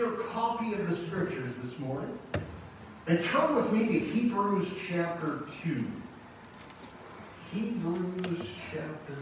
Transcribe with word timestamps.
your 0.00 0.12
copy 0.12 0.72
of 0.72 0.88
the 0.88 0.96
scriptures 0.96 1.54
this 1.56 1.78
morning 1.78 2.18
and 3.06 3.20
turn 3.20 3.54
with 3.54 3.70
me 3.70 3.86
to 3.86 3.98
Hebrews 3.98 4.74
chapter 4.88 5.42
2. 5.62 5.84
Hebrews 7.52 8.50
chapter 8.72 9.14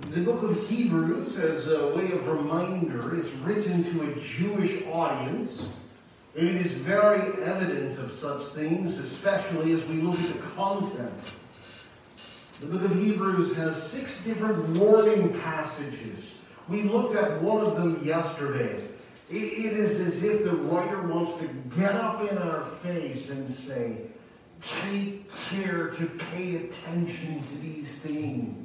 2. 0.00 0.10
The 0.10 0.22
book 0.22 0.42
of 0.42 0.68
Hebrews, 0.68 1.38
as 1.38 1.68
a 1.68 1.94
way 1.94 2.10
of 2.10 2.26
reminder, 2.26 3.14
is 3.14 3.30
written 3.44 3.84
to 3.84 4.10
a 4.10 4.14
Jewish 4.20 4.84
audience. 4.86 5.68
And 6.36 6.48
it 6.48 6.66
is 6.66 6.72
very 6.72 7.20
evident 7.44 7.96
of 8.00 8.10
such 8.10 8.42
things, 8.46 8.98
especially 8.98 9.70
as 9.72 9.84
we 9.84 9.96
look 9.96 10.18
at 10.18 10.32
the 10.32 10.40
content. 10.56 11.30
The 12.60 12.66
book 12.66 12.82
of 12.82 12.96
Hebrews 12.96 13.54
has 13.54 13.80
six 13.80 14.20
different 14.24 14.80
warning 14.80 15.32
passages. 15.42 16.38
We 16.68 16.82
looked 16.82 17.14
at 17.14 17.40
one 17.42 17.64
of 17.64 17.76
them 17.76 18.04
yesterday. 18.04 18.76
it, 19.30 19.36
it 19.36 19.72
is 19.72 19.98
as 20.00 20.22
if 20.22 20.44
the 20.44 20.54
writer 20.56 21.02
wants 21.02 21.34
to 21.40 21.46
get 21.76 21.94
up 21.94 22.30
in 22.30 22.38
our 22.38 22.62
face 22.62 23.30
and 23.30 23.48
say, 23.48 23.98
Take 24.80 25.28
care 25.50 25.88
to 25.88 26.06
pay 26.06 26.56
attention 26.56 27.42
to 27.42 27.56
these 27.56 27.96
things. 27.96 28.62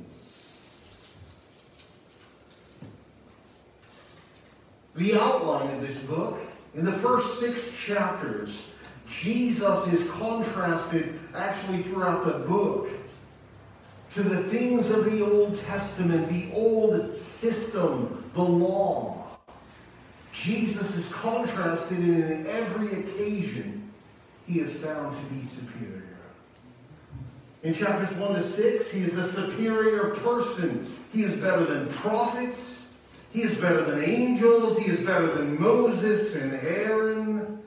The 4.96 5.16
outline 5.16 5.76
of 5.76 5.82
this 5.82 5.98
book, 6.00 6.40
in 6.76 6.86
the 6.86 6.92
first 6.92 7.40
six 7.40 7.72
chapters, 7.72 8.70
Jesus 9.10 9.88
is 9.88 10.10
contrasted 10.12 11.20
actually 11.36 11.84
throughout 11.84 12.26
the 12.26 12.46
book 12.48 12.90
to 14.18 14.24
the 14.24 14.42
things 14.46 14.90
of 14.90 15.06
the 15.06 15.24
Old 15.24 15.60
Testament, 15.60 16.28
the 16.30 16.52
old 16.52 17.16
system, 17.16 18.28
the 18.34 18.42
law. 18.42 19.28
Jesus 20.34 20.96
is 20.96 21.08
contrasted 21.10 22.00
and 22.00 22.24
in 22.24 22.48
every 22.48 22.88
occasion 23.00 23.92
he 24.48 24.60
is 24.60 24.76
found 24.78 25.16
to 25.16 25.24
be 25.36 25.46
superior. 25.46 26.18
In 27.62 27.76
chapters 27.76 28.18
1 28.18 28.34
to 28.34 28.42
6, 28.42 28.90
he 28.90 29.02
is 29.02 29.18
a 29.18 29.24
superior 29.24 30.16
person. 30.16 30.92
He 31.14 31.22
is 31.22 31.36
better 31.36 31.66
than 31.66 31.88
prophets. 31.90 32.80
He 33.32 33.44
is 33.44 33.60
better 33.60 33.84
than 33.84 34.04
angels. 34.04 34.80
He 34.80 34.90
is 34.90 35.00
better 35.02 35.28
than 35.28 35.62
Moses 35.62 36.34
and 36.34 36.54
Aaron. 36.56 37.62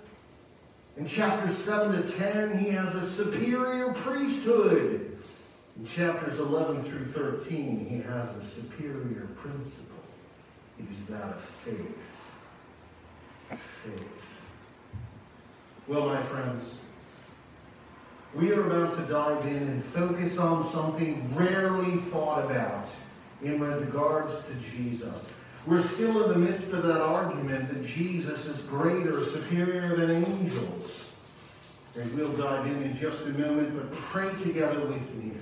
In 0.97 1.07
chapters 1.07 1.57
7 1.57 2.03
to 2.03 2.11
10, 2.11 2.59
he 2.59 2.71
has 2.71 2.97
a 2.97 3.07
superior 3.09 3.93
priesthood. 3.93 5.10
In 5.81 5.87
chapters 5.87 6.39
11 6.39 6.83
through 6.83 7.07
13, 7.07 7.87
he 7.87 8.03
has 8.03 8.37
a 8.37 8.45
superior 8.45 9.27
principle. 9.37 9.97
It 10.79 10.85
is 10.95 11.07
that 11.07 11.23
of 11.23 11.41
faith. 11.43 12.27
Faith. 13.49 14.43
Well, 15.89 16.05
my 16.05 16.23
friends, 16.25 16.75
we 18.35 18.53
are 18.53 18.67
about 18.67 18.95
to 18.97 19.03
dive 19.11 19.47
in 19.47 19.57
and 19.57 19.83
focus 19.83 20.37
on 20.37 20.63
something 20.63 21.35
rarely 21.35 21.97
thought 21.97 22.45
about 22.45 22.89
in 23.43 23.59
regards 23.59 24.35
to 24.49 24.55
Jesus. 24.77 25.25
We're 25.67 25.81
still 25.81 26.25
in 26.25 26.33
the 26.43 26.51
midst 26.51 26.73
of 26.73 26.83
that 26.83 27.01
argument 27.01 27.71
that 27.71 27.87
Jesus 27.87 28.45
is 28.45 28.61
greater, 28.65 29.25
superior 29.25 29.97
than 29.97 30.25
angels. 30.25 31.09
And 31.97 32.15
we'll 32.15 32.37
dive 32.37 32.67
in 32.67 32.83
in 32.83 32.97
just 32.99 33.25
a 33.25 33.31
moment, 33.31 33.75
but 33.75 33.91
pray 33.93 34.31
together 34.43 34.87
with 34.87 35.15
me. 35.15 35.33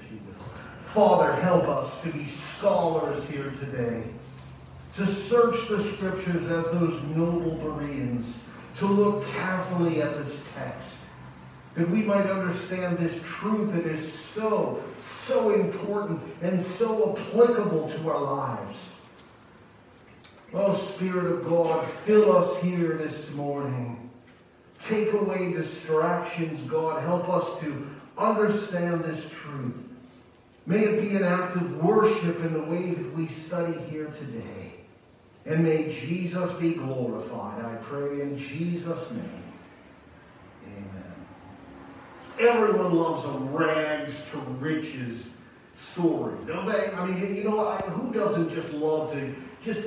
Father, 0.94 1.34
help 1.42 1.64
us 1.64 2.00
to 2.02 2.08
be 2.08 2.24
scholars 2.24 3.28
here 3.28 3.50
today, 3.60 4.02
to 4.94 5.06
search 5.06 5.68
the 5.68 5.82
scriptures 5.82 6.50
as 6.50 6.70
those 6.70 7.02
noble 7.14 7.56
Bereans 7.56 8.38
to 8.76 8.86
look 8.86 9.26
carefully 9.28 10.00
at 10.00 10.14
this 10.14 10.44
text, 10.54 10.96
that 11.74 11.88
we 11.90 12.02
might 12.02 12.26
understand 12.26 12.96
this 12.96 13.20
truth 13.24 13.72
that 13.72 13.84
is 13.84 14.12
so, 14.12 14.82
so 14.98 15.50
important 15.50 16.20
and 16.42 16.60
so 16.60 17.16
applicable 17.16 17.88
to 17.90 18.10
our 18.10 18.20
lives. 18.20 18.90
Oh, 20.54 20.72
Spirit 20.72 21.26
of 21.26 21.46
God, 21.46 21.86
fill 21.86 22.34
us 22.34 22.60
here 22.62 22.94
this 22.94 23.34
morning. 23.34 24.10
Take 24.78 25.12
away 25.12 25.52
distractions, 25.52 26.62
God. 26.62 27.02
Help 27.02 27.28
us 27.28 27.60
to 27.60 27.86
understand 28.16 29.04
this 29.04 29.28
truth. 29.28 29.87
May 30.68 30.80
it 30.80 31.00
be 31.00 31.16
an 31.16 31.24
act 31.24 31.56
of 31.56 31.82
worship 31.82 32.40
in 32.40 32.52
the 32.52 32.62
way 32.62 32.90
that 32.90 33.16
we 33.16 33.26
study 33.26 33.72
here 33.90 34.08
today. 34.08 34.74
And 35.46 35.64
may 35.64 35.88
Jesus 35.88 36.52
be 36.52 36.74
glorified. 36.74 37.64
I 37.64 37.76
pray 37.76 38.20
in 38.20 38.36
Jesus' 38.36 39.10
name. 39.12 39.44
Amen. 40.66 41.14
Everyone 42.38 42.92
loves 42.92 43.24
a 43.24 43.30
rags 43.30 44.26
to 44.30 44.36
riches 44.60 45.30
story, 45.74 46.36
don't 46.46 46.66
they? 46.66 46.92
I 46.92 47.06
mean, 47.06 47.34
you 47.34 47.44
know, 47.44 47.74
who 47.76 48.12
doesn't 48.12 48.52
just 48.52 48.74
love 48.74 49.10
to 49.14 49.34
just, 49.64 49.86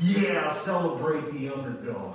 yeah, 0.00 0.50
celebrate 0.50 1.30
the 1.34 1.50
underdog? 1.50 2.14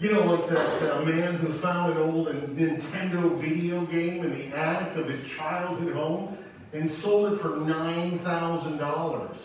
You 0.00 0.12
know, 0.12 0.34
like 0.34 0.50
that, 0.50 0.80
that 0.82 1.06
man 1.06 1.36
who 1.36 1.50
found 1.54 1.96
an 1.96 2.02
old 2.02 2.26
Nintendo 2.26 3.34
video 3.38 3.86
game 3.86 4.22
in 4.22 4.38
the 4.38 4.54
attic 4.54 4.96
of 4.98 5.08
his 5.08 5.26
childhood 5.30 5.94
home 5.94 6.36
and 6.72 6.88
sold 6.88 7.32
it 7.32 7.36
for 7.38 7.50
$9,000. 7.50 9.38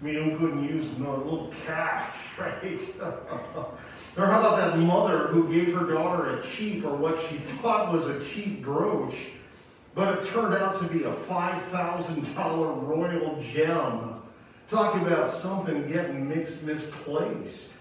I 0.00 0.04
mean, 0.04 0.14
who 0.14 0.38
couldn't 0.38 0.68
use 0.68 0.88
a 0.96 1.00
little 1.00 1.52
cash, 1.66 2.14
right? 2.38 2.80
or 4.16 4.26
how 4.26 4.40
about 4.40 4.56
that 4.56 4.78
mother 4.78 5.28
who 5.28 5.50
gave 5.50 5.74
her 5.74 5.86
daughter 5.86 6.38
a 6.38 6.42
cheap 6.42 6.84
or 6.84 6.94
what 6.94 7.18
she 7.18 7.36
thought 7.36 7.92
was 7.92 8.06
a 8.06 8.22
cheap 8.24 8.62
brooch, 8.62 9.28
but 9.94 10.18
it 10.18 10.24
turned 10.24 10.54
out 10.54 10.78
to 10.80 10.86
be 10.88 11.04
a 11.04 11.12
$5,000 11.12 12.86
royal 12.86 13.42
gem. 13.42 14.14
Talk 14.68 14.94
about 14.96 15.28
something 15.28 15.88
getting 15.88 16.28
mixed, 16.28 16.62
misplaced. 16.62 17.72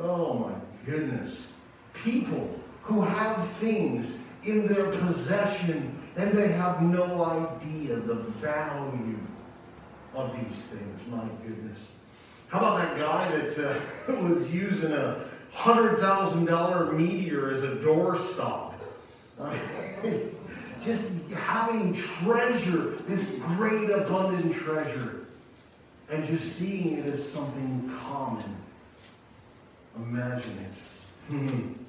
Oh 0.00 0.34
my 0.34 0.54
goodness. 0.86 1.46
People 1.92 2.58
who 2.82 3.02
have 3.02 3.46
things 3.52 4.16
in 4.44 4.66
their 4.66 4.90
possession 4.90 5.93
and 6.16 6.36
they 6.36 6.48
have 6.48 6.80
no 6.82 7.24
idea 7.24 7.96
the 7.96 8.14
value 8.14 9.18
of 10.14 10.32
these 10.36 10.62
things. 10.62 11.00
My 11.10 11.24
goodness. 11.46 11.88
How 12.48 12.58
about 12.58 12.78
that 12.78 12.98
guy 12.98 13.36
that 13.36 13.58
uh, 13.58 14.12
was 14.22 14.52
using 14.52 14.92
a 14.92 15.24
$100,000 15.54 16.96
meteor 16.96 17.50
as 17.50 17.64
a 17.64 17.76
doorstop? 17.76 18.74
Just 20.84 21.06
having 21.34 21.94
treasure, 21.94 22.90
this 23.08 23.38
great 23.56 23.90
abundant 23.90 24.54
treasure, 24.54 25.26
and 26.10 26.26
just 26.26 26.58
seeing 26.58 26.98
it 26.98 27.06
as 27.06 27.32
something 27.32 27.90
common. 28.02 28.54
Imagine 29.96 30.58
it. 31.30 31.83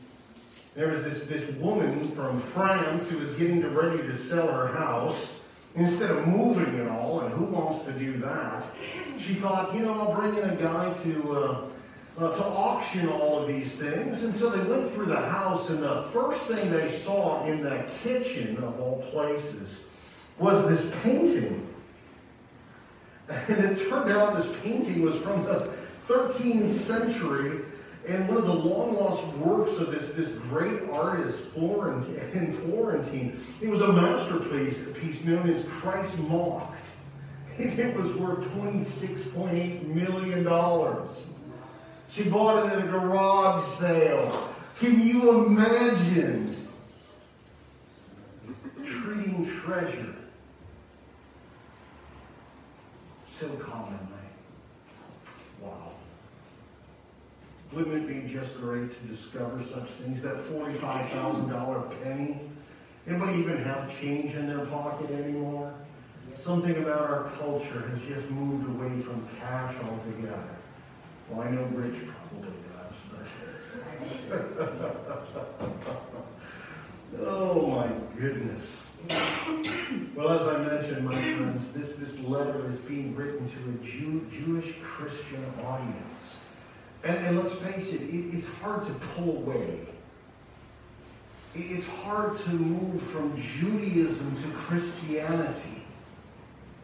There 0.76 0.90
was 0.90 1.04
this, 1.04 1.26
this 1.26 1.50
woman 1.56 2.04
from 2.12 2.40
France 2.40 3.10
who 3.10 3.18
was 3.18 3.32
getting 3.32 3.66
ready 3.74 3.98
to 3.98 4.14
sell 4.14 4.48
her 4.48 4.68
house 4.68 5.36
Instead 5.76 6.10
of 6.10 6.26
moving 6.26 6.74
it 6.76 6.88
all, 6.88 7.20
and 7.20 7.34
who 7.34 7.44
wants 7.44 7.82
to 7.82 7.92
do 7.92 8.18
that, 8.20 8.64
she 9.18 9.34
thought, 9.34 9.76
you 9.76 9.82
know, 9.82 9.94
I'll 9.94 10.16
bring 10.16 10.34
in 10.38 10.50
a 10.50 10.56
guy 10.56 10.94
to 11.04 11.38
uh, 11.38 11.68
uh, 12.18 12.32
to 12.32 12.44
auction 12.46 13.10
all 13.10 13.42
of 13.42 13.48
these 13.50 13.76
things. 13.76 14.24
And 14.24 14.34
so 14.34 14.50
they 14.50 14.64
went 14.70 14.90
through 14.94 15.08
the 15.08 15.20
house, 15.20 15.70
and 15.70 15.84
the 15.84 16.04
first 16.14 16.46
thing 16.46 16.72
they 16.72 16.90
saw 16.90 17.44
in 17.44 17.58
the 17.58 17.86
kitchen, 18.02 18.56
of 18.64 18.80
all 18.80 19.02
places, 19.12 19.82
was 20.40 20.66
this 20.70 20.94
painting. 21.04 21.62
And 23.28 23.66
it 23.66 23.90
turned 23.90 24.12
out 24.12 24.36
this 24.36 24.56
painting 24.62 25.02
was 25.02 25.16
from 25.16 25.44
the 25.46 25.74
13th 26.08 26.70
century 26.70 27.62
and 28.08 28.28
one 28.28 28.38
of 28.38 28.46
the 28.46 28.54
long 28.54 28.96
lost 28.96 29.26
works 29.38 29.78
of 29.78 29.92
this, 29.92 30.14
this 30.14 30.32
great 30.50 30.90
artist 30.90 31.38
Florentine, 31.54 32.30
in 32.34 32.54
Florentine, 32.54 33.40
it 33.62 33.68
was 33.68 33.82
a 33.82 33.92
masterpiece 33.92 34.80
piece 34.94 35.24
known 35.24 35.50
as 35.50 35.64
Christ 35.66 36.18
Mocked. 36.20 36.74
It 37.58 37.96
was 37.96 38.14
worth 38.16 38.46
$26.8 38.50 39.86
million. 39.86 40.44
She 42.10 42.30
bought 42.30 42.66
it 42.66 42.74
at 42.74 42.84
a 42.84 42.88
garage 42.88 43.80
sale. 43.80 44.54
Can 44.78 45.02
you 45.02 45.46
imagine 45.46 46.54
treating 48.86 49.50
treasure 49.62 50.16
so 53.24 53.48
commonly? 53.56 54.00
Wow. 55.62 55.94
Wouldn't 57.76 57.94
it 57.94 58.08
be 58.08 58.34
just 58.34 58.56
great 58.62 58.90
to 58.90 59.08
discover 59.08 59.62
such 59.62 59.90
things? 59.90 60.22
That 60.22 60.38
$45,000 60.38 62.04
penny. 62.04 62.40
Anybody 63.06 63.40
even 63.40 63.58
have 63.58 64.00
change 64.00 64.34
in 64.34 64.48
their 64.48 64.66
pocket 64.68 65.12
anymore? 65.12 65.74
Something 66.38 66.78
about 66.78 67.02
our 67.02 67.30
culture 67.38 67.86
has 67.90 68.00
just 68.00 68.30
moved 68.30 68.66
away 68.70 69.02
from 69.02 69.28
cash 69.42 69.76
altogether. 69.84 70.56
Well, 71.30 71.46
I 71.46 71.52
know 71.52 71.64
Rich 71.74 71.98
probably 72.30 72.54
does, 72.72 72.96
but. 73.12 73.26
oh 77.26 77.68
my 77.68 77.90
goodness. 78.18 78.84
Well, 80.16 80.30
as 80.30 80.48
I 80.48 80.58
mentioned, 80.60 81.06
my 81.06 81.14
friends, 81.14 81.72
this, 81.72 81.96
this 81.98 82.20
letter 82.22 82.66
is 82.68 82.80
being 82.80 83.14
written 83.16 83.46
to 83.46 83.58
a 83.70 83.86
Jew, 83.86 84.26
Jewish 84.32 84.76
Christian 84.82 85.44
audience. 85.66 86.35
And, 87.06 87.18
and 87.18 87.40
let's 87.40 87.56
face 87.56 87.94
it, 87.94 88.02
it, 88.02 88.34
it's 88.34 88.48
hard 88.48 88.82
to 88.82 88.92
pull 89.16 89.38
away. 89.38 89.80
It, 91.54 91.72
it's 91.72 91.88
hard 91.88 92.36
to 92.36 92.50
move 92.50 93.02
from 93.02 93.40
Judaism 93.40 94.36
to 94.36 94.48
Christianity. 94.58 95.84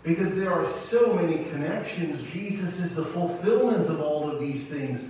Because 0.03 0.35
there 0.35 0.51
are 0.51 0.63
so 0.63 1.13
many 1.13 1.43
connections. 1.45 2.23
Jesus 2.23 2.79
is 2.79 2.95
the 2.95 3.05
fulfillment 3.05 3.87
of 3.87 3.99
all 3.99 4.29
of 4.29 4.39
these 4.39 4.67
things. 4.67 5.01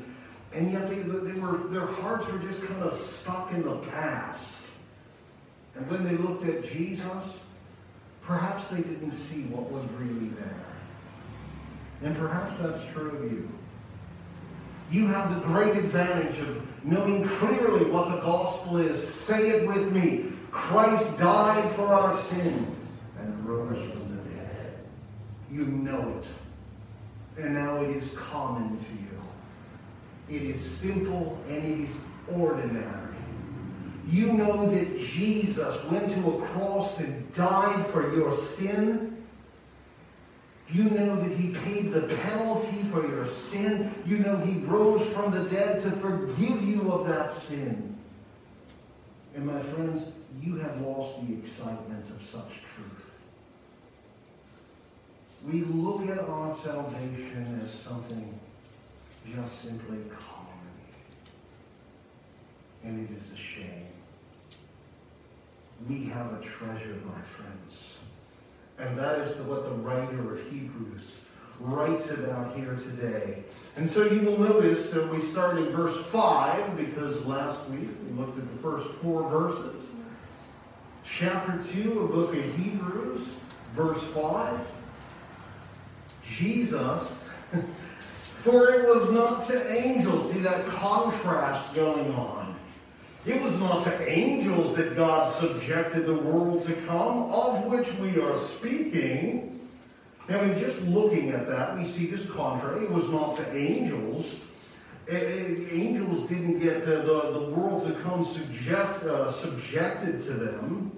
And 0.53 0.71
yet 0.71 0.89
they, 0.89 0.99
they 0.99 1.39
were, 1.39 1.57
their 1.69 1.85
hearts 1.85 2.29
were 2.29 2.39
just 2.39 2.63
kind 2.63 2.81
of 2.81 2.93
stuck 2.93 3.51
in 3.51 3.63
the 3.63 3.77
past. 3.91 4.57
And 5.75 5.89
when 5.89 6.03
they 6.03 6.17
looked 6.17 6.45
at 6.45 6.63
Jesus, 6.63 7.23
perhaps 8.21 8.67
they 8.67 8.81
didn't 8.81 9.11
see 9.11 9.43
what 9.43 9.71
was 9.71 9.83
really 9.97 10.27
there. 10.29 10.65
And 12.03 12.17
perhaps 12.17 12.57
that's 12.59 12.83
true 12.91 13.11
of 13.11 13.31
you. 13.31 13.49
You 14.91 15.07
have 15.07 15.33
the 15.33 15.39
great 15.47 15.75
advantage 15.77 16.39
of 16.39 16.67
knowing 16.83 17.23
clearly 17.25 17.89
what 17.89 18.09
the 18.09 18.19
gospel 18.21 18.77
is. 18.77 19.01
Say 19.01 19.49
it 19.49 19.67
with 19.67 19.91
me. 19.93 20.25
Christ 20.51 21.17
died 21.17 21.71
for 21.75 21.87
our 21.87 22.15
sins 22.23 22.77
and 23.17 23.45
rose 23.47 23.77
from 23.77 24.17
the 24.17 24.29
dead. 24.29 24.73
You 25.49 25.65
know 25.65 26.19
it. 26.19 27.41
And 27.41 27.53
now 27.53 27.77
it 27.77 27.89
is 27.95 28.11
common 28.17 28.77
to 28.77 28.91
you. 28.91 30.37
It 30.37 30.43
is 30.43 30.59
simple 30.59 31.39
and 31.47 31.63
it 31.63 31.79
is 31.79 32.01
ordinary. 32.35 33.15
You 34.09 34.33
know 34.33 34.69
that 34.69 34.99
Jesus 34.99 35.85
went 35.85 36.09
to 36.09 36.31
a 36.31 36.41
cross 36.47 36.99
and 36.99 37.31
died 37.33 37.87
for 37.87 38.13
your 38.13 38.33
sin. 38.33 39.20
You 40.71 40.85
know 40.85 41.15
that 41.15 41.31
he 41.37 41.49
paid 41.49 41.91
the 41.91 42.01
penalty 42.17 42.83
for 42.91 43.05
your 43.05 43.25
sin. 43.25 43.93
You 44.05 44.19
know 44.19 44.37
he 44.37 44.59
rose 44.59 45.05
from 45.11 45.31
the 45.31 45.49
dead 45.49 45.81
to 45.81 45.91
forgive 45.91 46.63
you 46.63 46.91
of 46.91 47.07
that 47.07 47.33
sin. 47.33 47.97
And 49.35 49.45
my 49.45 49.61
friends, 49.61 50.11
you 50.41 50.55
have 50.55 50.79
lost 50.81 51.27
the 51.27 51.33
excitement 51.33 52.09
of 52.09 52.21
such 52.23 52.61
truth. 52.63 53.11
We 55.45 55.61
look 55.61 56.07
at 56.07 56.19
our 56.19 56.55
salvation 56.55 57.59
as 57.63 57.71
something 57.71 58.39
just 59.35 59.61
simply 59.61 59.97
common. 60.09 60.47
And 62.83 63.09
it 63.09 63.15
is 63.15 63.31
a 63.31 63.35
shame. 63.35 63.87
We 65.89 66.05
have 66.05 66.33
a 66.33 66.41
treasure, 66.41 66.97
my 67.05 67.21
friends. 67.21 67.95
And 68.81 68.97
that 68.97 69.19
is 69.19 69.37
what 69.41 69.63
the 69.63 69.75
writer 69.75 70.33
of 70.33 70.51
Hebrews 70.51 71.19
writes 71.59 72.09
about 72.09 72.55
here 72.55 72.75
today. 72.75 73.43
And 73.75 73.87
so 73.87 74.05
you 74.05 74.21
will 74.21 74.39
notice 74.39 74.89
that 74.89 75.07
we 75.07 75.19
start 75.19 75.59
in 75.59 75.65
verse 75.69 76.03
5 76.07 76.75
because 76.75 77.23
last 77.25 77.69
week 77.69 77.89
we 78.07 78.17
looked 78.19 78.37
at 78.39 78.47
the 78.51 78.61
first 78.61 78.89
four 78.95 79.29
verses. 79.29 79.81
Chapter 81.03 81.61
2 81.71 81.99
of 81.99 82.11
book 82.11 82.35
of 82.35 82.55
Hebrews, 82.57 83.33
verse 83.73 84.01
5. 84.15 84.59
Jesus, 86.23 87.13
for 88.41 88.71
it 88.71 88.87
was 88.87 89.11
not 89.11 89.47
to 89.47 89.71
angels. 89.71 90.31
See 90.31 90.39
that 90.39 90.65
contrast 90.65 91.73
going 91.75 92.13
on. 92.15 92.40
It 93.25 93.39
was 93.39 93.59
not 93.59 93.83
to 93.83 94.09
angels 94.09 94.75
that 94.75 94.95
God 94.95 95.25
subjected 95.29 96.07
the 96.07 96.15
world 96.15 96.61
to 96.65 96.73
come, 96.87 97.31
of 97.31 97.65
which 97.65 97.93
we 97.95 98.19
are 98.19 98.35
speaking. 98.35 99.59
Now, 100.27 100.41
in 100.41 100.57
just 100.57 100.81
looking 100.83 101.29
at 101.29 101.45
that, 101.47 101.77
we 101.77 101.83
see 101.83 102.07
this 102.07 102.29
contrary. 102.29 102.85
It 102.85 102.91
was 102.91 103.09
not 103.09 103.35
to 103.37 103.55
angels. 103.55 104.37
Angels 105.07 106.23
didn't 106.29 106.59
get 106.59 106.85
the, 106.85 106.97
the, 106.97 107.31
the 107.39 107.49
world 107.51 107.85
to 107.85 107.93
come 108.01 108.23
suggest, 108.23 109.03
uh, 109.03 109.31
subjected 109.31 110.21
to 110.21 110.33
them, 110.33 110.91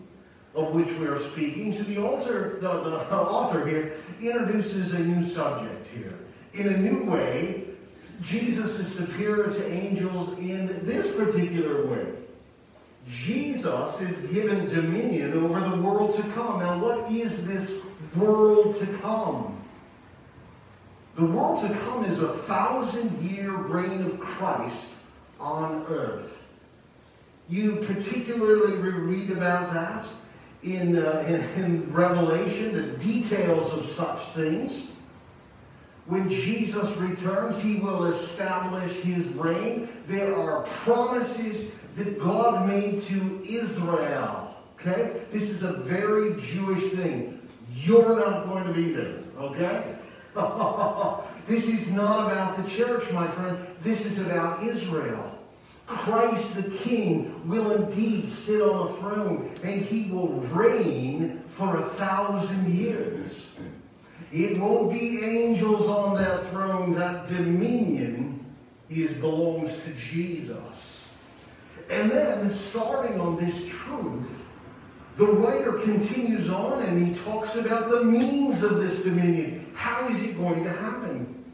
of 0.55 0.73
which 0.73 0.93
we 0.93 1.07
are 1.07 1.17
speaking. 1.17 1.73
So 1.73 1.83
the 1.83 1.97
author, 1.97 2.57
the, 2.61 2.67
the 2.67 3.05
author 3.11 3.67
here 3.67 3.95
introduces 4.21 4.93
a 4.93 4.99
new 4.99 5.25
subject 5.25 5.87
here. 5.87 6.17
In 6.53 6.67
a 6.67 6.77
new 6.77 7.03
way, 7.03 7.72
Jesus 8.21 8.79
is 8.79 8.93
superior 8.93 9.49
to 9.49 9.71
angels 9.71 10.37
in 10.37 10.85
this 10.85 11.15
particular 11.15 11.85
way. 11.87 12.07
Jesus 13.09 13.99
is 14.01 14.31
given 14.31 14.65
dominion 14.67 15.33
over 15.33 15.59
the 15.59 15.81
world 15.81 16.15
to 16.15 16.21
come. 16.33 16.59
Now, 16.59 16.79
what 16.79 17.11
is 17.11 17.45
this 17.45 17.79
world 18.15 18.75
to 18.75 18.85
come? 19.01 19.59
The 21.15 21.25
world 21.25 21.59
to 21.61 21.73
come 21.79 22.05
is 22.05 22.19
a 22.19 22.29
thousand 22.33 23.19
year 23.21 23.51
reign 23.51 24.03
of 24.03 24.19
Christ 24.19 24.89
on 25.39 25.85
earth. 25.87 26.43
You 27.49 27.75
particularly 27.85 28.77
read 28.77 29.31
about 29.31 29.73
that 29.73 30.05
in, 30.63 30.97
uh, 30.97 31.25
in, 31.27 31.63
in 31.63 31.93
Revelation, 31.93 32.73
the 32.73 32.97
details 32.97 33.73
of 33.73 33.85
such 33.85 34.19
things. 34.29 34.87
When 36.05 36.29
Jesus 36.29 36.97
returns, 36.97 37.59
he 37.59 37.75
will 37.75 38.05
establish 38.05 38.91
his 39.01 39.29
reign. 39.29 39.87
There 40.07 40.35
are 40.35 40.63
promises 40.63 41.71
that 41.95 42.19
God 42.19 42.67
made 42.67 42.99
to 43.03 43.43
Israel. 43.47 44.55
Okay? 44.79 45.21
This 45.31 45.49
is 45.49 45.63
a 45.63 45.73
very 45.73 46.41
Jewish 46.41 46.91
thing. 46.91 47.39
You're 47.73 48.17
not 48.17 48.47
going 48.47 48.65
to 48.65 48.73
be 48.73 48.91
there. 48.91 49.19
Okay? 49.37 49.95
this 51.47 51.67
is 51.67 51.89
not 51.91 52.31
about 52.31 52.57
the 52.57 52.69
church, 52.69 53.09
my 53.11 53.27
friend. 53.27 53.57
This 53.81 54.05
is 54.05 54.19
about 54.19 54.61
Israel. 54.63 55.29
Christ 55.85 56.55
the 56.55 56.69
King 56.77 57.47
will 57.47 57.71
indeed 57.71 58.27
sit 58.27 58.61
on 58.61 58.87
a 58.87 58.93
throne 58.93 59.53
and 59.63 59.81
he 59.81 60.09
will 60.09 60.29
reign 60.51 61.41
for 61.49 61.77
a 61.77 61.85
thousand 61.89 62.73
years. 62.73 63.49
It 64.33 64.57
won't 64.57 64.91
be 64.91 65.23
angels 65.23 65.87
on 65.87 66.15
that 66.17 66.43
throne. 66.47 66.95
That 66.95 67.27
dominion 67.27 68.43
is, 68.89 69.11
belongs 69.13 69.83
to 69.83 69.93
Jesus. 69.93 71.07
And 71.91 72.09
then, 72.09 72.49
starting 72.49 73.19
on 73.19 73.37
this 73.37 73.67
truth, 73.67 74.25
the 75.17 75.27
writer 75.27 75.73
continues 75.73 76.49
on 76.49 76.81
and 76.81 77.07
he 77.07 77.23
talks 77.23 77.55
about 77.55 77.91
the 77.91 78.03
means 78.03 78.63
of 78.63 78.81
this 78.81 79.03
dominion. 79.03 79.71
How 79.75 80.07
is 80.07 80.23
it 80.23 80.35
going 80.35 80.63
to 80.63 80.71
happen? 80.71 81.45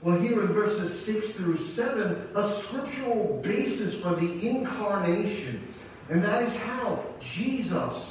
Well, 0.00 0.20
here 0.20 0.40
in 0.42 0.46
verses 0.48 1.04
6 1.04 1.30
through 1.30 1.56
7, 1.56 2.28
a 2.36 2.42
scriptural 2.44 3.40
basis 3.42 3.94
for 4.00 4.14
the 4.14 4.48
incarnation. 4.48 5.66
And 6.08 6.22
that 6.22 6.44
is 6.44 6.56
how 6.58 7.04
Jesus 7.18 8.07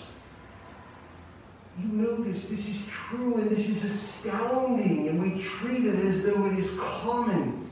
you 1.79 1.87
know 1.89 2.15
this. 2.17 2.45
This 2.47 2.67
is 2.67 2.85
true 2.87 3.35
and 3.35 3.49
this 3.49 3.69
is 3.69 3.83
astounding, 3.83 5.07
and 5.07 5.21
we 5.21 5.41
treat 5.41 5.85
it 5.85 6.05
as 6.05 6.23
though 6.23 6.45
it 6.45 6.57
is 6.57 6.71
common. 6.79 7.69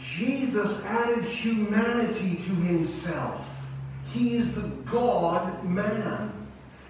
Jesus 0.00 0.82
added 0.84 1.24
humanity 1.24 2.36
to 2.36 2.54
himself. 2.54 3.46
He 4.08 4.36
is 4.36 4.54
the 4.54 4.68
God 4.90 5.62
man. 5.64 6.32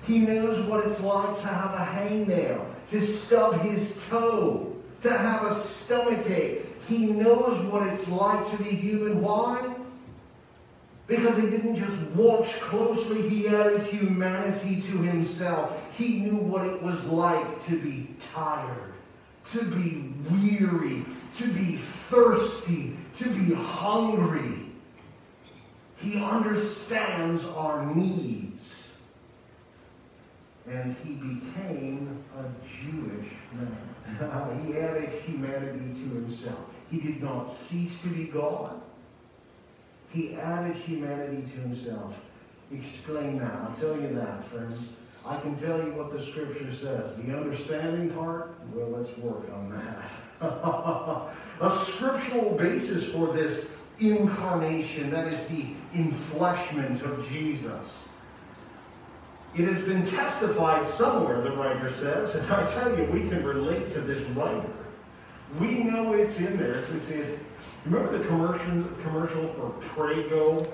He 0.07 0.21
knows 0.21 0.65
what 0.67 0.87
it's 0.87 1.01
like 1.01 1.37
to 1.41 1.47
have 1.47 1.75
a 1.75 1.85
hangnail, 1.85 2.65
to 2.89 3.01
stub 3.01 3.61
his 3.61 4.03
toe, 4.09 4.75
to 5.03 5.17
have 5.17 5.45
a 5.45 5.55
stomach 5.55 6.29
ache. 6.31 6.65
He 6.89 7.07
knows 7.07 7.61
what 7.67 7.87
it's 7.89 8.09
like 8.09 8.49
to 8.51 8.57
be 8.63 8.71
human. 8.71 9.21
Why? 9.21 9.75
Because 11.11 11.37
he 11.39 11.51
didn't 11.51 11.75
just 11.75 12.01
watch 12.13 12.53
closely, 12.61 13.29
he 13.29 13.49
added 13.49 13.83
humanity 13.83 14.81
to 14.81 14.99
himself. 14.99 15.77
He 15.93 16.21
knew 16.21 16.37
what 16.37 16.65
it 16.65 16.81
was 16.81 17.05
like 17.07 17.67
to 17.67 17.77
be 17.81 18.15
tired, 18.33 18.93
to 19.47 19.65
be 19.65 20.15
weary, 20.31 21.05
to 21.35 21.53
be 21.53 21.79
thirsty, 21.79 22.97
to 23.15 23.29
be 23.29 23.53
hungry. 23.53 24.71
He 25.97 26.23
understands 26.23 27.45
our 27.45 27.93
needs. 27.93 28.91
And 30.69 30.95
he 31.05 31.15
became 31.15 32.23
a 32.39 32.45
Jewish 32.69 33.33
man. 33.53 34.65
he 34.65 34.79
added 34.79 35.11
humanity 35.23 35.93
to 35.93 36.15
himself. 36.15 36.61
He 36.89 37.01
did 37.01 37.21
not 37.21 37.47
cease 37.47 38.01
to 38.03 38.09
be 38.11 38.27
God. 38.27 38.81
He 40.11 40.35
added 40.35 40.77
humanity 40.77 41.43
to 41.43 41.61
himself. 41.61 42.15
Explain 42.73 43.39
that. 43.39 43.53
I'll 43.53 43.77
tell 43.77 44.01
you 44.01 44.15
that, 44.15 44.45
friends. 44.45 44.89
I 45.25 45.39
can 45.41 45.55
tell 45.57 45.79
you 45.79 45.93
what 45.93 46.13
the 46.13 46.21
scripture 46.21 46.71
says. 46.73 47.15
The 47.17 47.37
understanding 47.37 48.11
part, 48.11 48.55
well, 48.73 48.89
let's 48.89 49.17
work 49.19 49.51
on 49.53 49.71
that. 49.71 50.05
a 51.61 51.71
scriptural 51.71 52.57
basis 52.57 53.09
for 53.09 53.33
this 53.33 53.71
incarnation, 54.01 55.11
that 55.11 55.29
is 55.29 55.45
the 55.47 55.67
enfleshment 55.95 57.03
of 57.03 57.29
Jesus. 57.29 57.99
It 59.57 59.65
has 59.67 59.83
been 59.83 60.07
testified 60.07 60.87
somewhere, 60.87 61.41
the 61.41 61.51
writer 61.51 61.93
says, 61.93 62.35
and 62.35 62.51
I 62.51 62.67
tell 62.73 62.97
you, 62.97 63.05
we 63.07 63.29
can 63.29 63.45
relate 63.45 63.91
to 63.91 64.01
this 64.01 64.23
writer. 64.31 64.71
We 65.59 65.83
know 65.83 66.13
it's 66.13 66.39
in 66.39 66.57
there. 66.57 66.77
It's, 66.77 66.91
it's, 66.91 67.11
it, 67.11 67.39
remember 67.85 68.17
the 68.17 68.25
commercial, 68.27 68.85
commercial 69.03 69.49
for 69.55 69.71
Prego, 69.89 70.67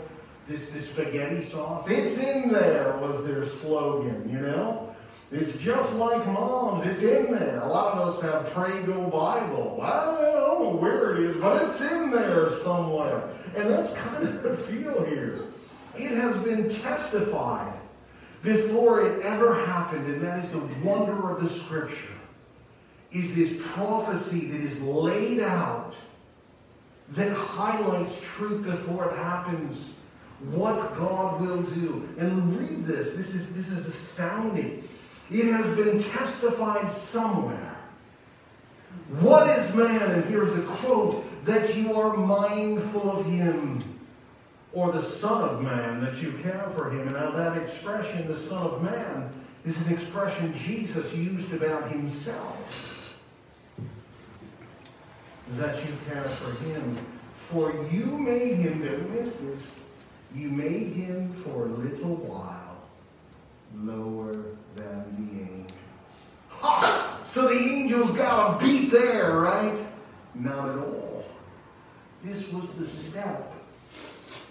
this, 0.48 0.68
this 0.68 0.90
spaghetti 0.90 1.44
sauce? 1.44 1.86
It's 1.88 2.18
in 2.18 2.50
there 2.52 2.98
was 2.98 3.24
their 3.24 3.44
slogan, 3.44 4.28
you 4.30 4.40
know? 4.40 4.94
It's 5.32 5.56
just 5.58 5.94
like 5.94 6.24
mom's. 6.26 6.86
It's 6.86 7.02
in 7.02 7.32
there. 7.32 7.60
A 7.60 7.68
lot 7.68 7.94
of 7.94 8.08
us 8.08 8.22
have 8.22 8.46
Prego 8.52 9.10
Bible. 9.10 9.80
I 9.82 10.04
don't 10.04 10.22
know 10.22 10.76
where 10.78 11.16
it 11.16 11.24
is, 11.24 11.36
but 11.36 11.68
it's 11.68 11.80
in 11.80 12.10
there 12.10 12.48
somewhere. 12.48 13.28
And 13.56 13.68
that's 13.68 13.92
kind 13.94 14.22
of 14.22 14.42
the 14.42 14.56
feel 14.56 15.04
here. 15.04 15.46
It 15.96 16.16
has 16.18 16.36
been 16.36 16.68
testified 16.68 17.72
before 18.42 19.04
it 19.04 19.24
ever 19.24 19.54
happened, 19.66 20.06
and 20.06 20.20
that 20.22 20.44
is 20.44 20.52
the 20.52 20.60
wonder 20.84 21.30
of 21.30 21.42
the 21.42 21.48
Scripture, 21.48 22.12
is 23.18 23.34
this 23.34 23.60
prophecy 23.72 24.46
that 24.46 24.60
is 24.60 24.80
laid 24.82 25.40
out 25.40 25.94
that 27.10 27.32
highlights 27.32 28.20
truth 28.20 28.64
before 28.64 29.10
it 29.10 29.16
happens, 29.16 29.94
what 30.50 30.96
God 30.96 31.40
will 31.40 31.62
do. 31.62 32.08
And 32.18 32.58
read 32.58 32.84
this. 32.84 33.12
This 33.12 33.32
is, 33.32 33.54
this 33.54 33.68
is 33.68 33.86
astounding. 33.86 34.86
It 35.30 35.46
has 35.46 35.74
been 35.76 36.02
testified 36.02 36.90
somewhere. 36.90 37.76
What 39.20 39.56
is 39.56 39.72
man? 39.74 40.10
And 40.10 40.24
here's 40.24 40.54
a 40.56 40.62
quote 40.62 41.24
that 41.44 41.76
you 41.76 41.94
are 41.94 42.16
mindful 42.16 43.20
of 43.20 43.26
him, 43.26 43.78
or 44.72 44.90
the 44.90 45.00
Son 45.00 45.48
of 45.48 45.62
Man, 45.62 46.00
that 46.00 46.20
you 46.20 46.32
care 46.42 46.68
for 46.74 46.90
him. 46.90 47.02
And 47.02 47.12
now 47.12 47.30
that 47.30 47.56
expression, 47.56 48.26
the 48.26 48.34
Son 48.34 48.62
of 48.62 48.82
Man, 48.82 49.30
is 49.64 49.84
an 49.86 49.92
expression 49.92 50.54
Jesus 50.56 51.14
used 51.14 51.52
about 51.52 51.90
himself. 51.90 52.56
That 55.52 55.76
you 55.86 55.92
care 56.08 56.24
for 56.24 56.52
him. 56.64 56.98
For 57.34 57.72
you 57.92 58.06
made 58.06 58.56
him, 58.56 58.84
don't 58.84 59.12
this, 59.12 59.36
you 60.34 60.48
made 60.48 60.92
him 60.92 61.32
for 61.32 61.66
a 61.66 61.68
little 61.68 62.16
while 62.16 62.76
lower 63.74 64.34
than 64.74 65.04
the 65.16 65.42
angels. 65.42 65.72
Ha! 66.48 67.20
So 67.30 67.48
the 67.48 67.54
angels 67.54 68.10
got 68.12 68.60
a 68.60 68.64
beat 68.64 68.90
there, 68.90 69.38
right? 69.38 69.78
Not 70.34 70.70
at 70.70 70.78
all. 70.78 71.24
This 72.24 72.48
was 72.48 72.72
the 72.72 72.84
step. 72.84 73.52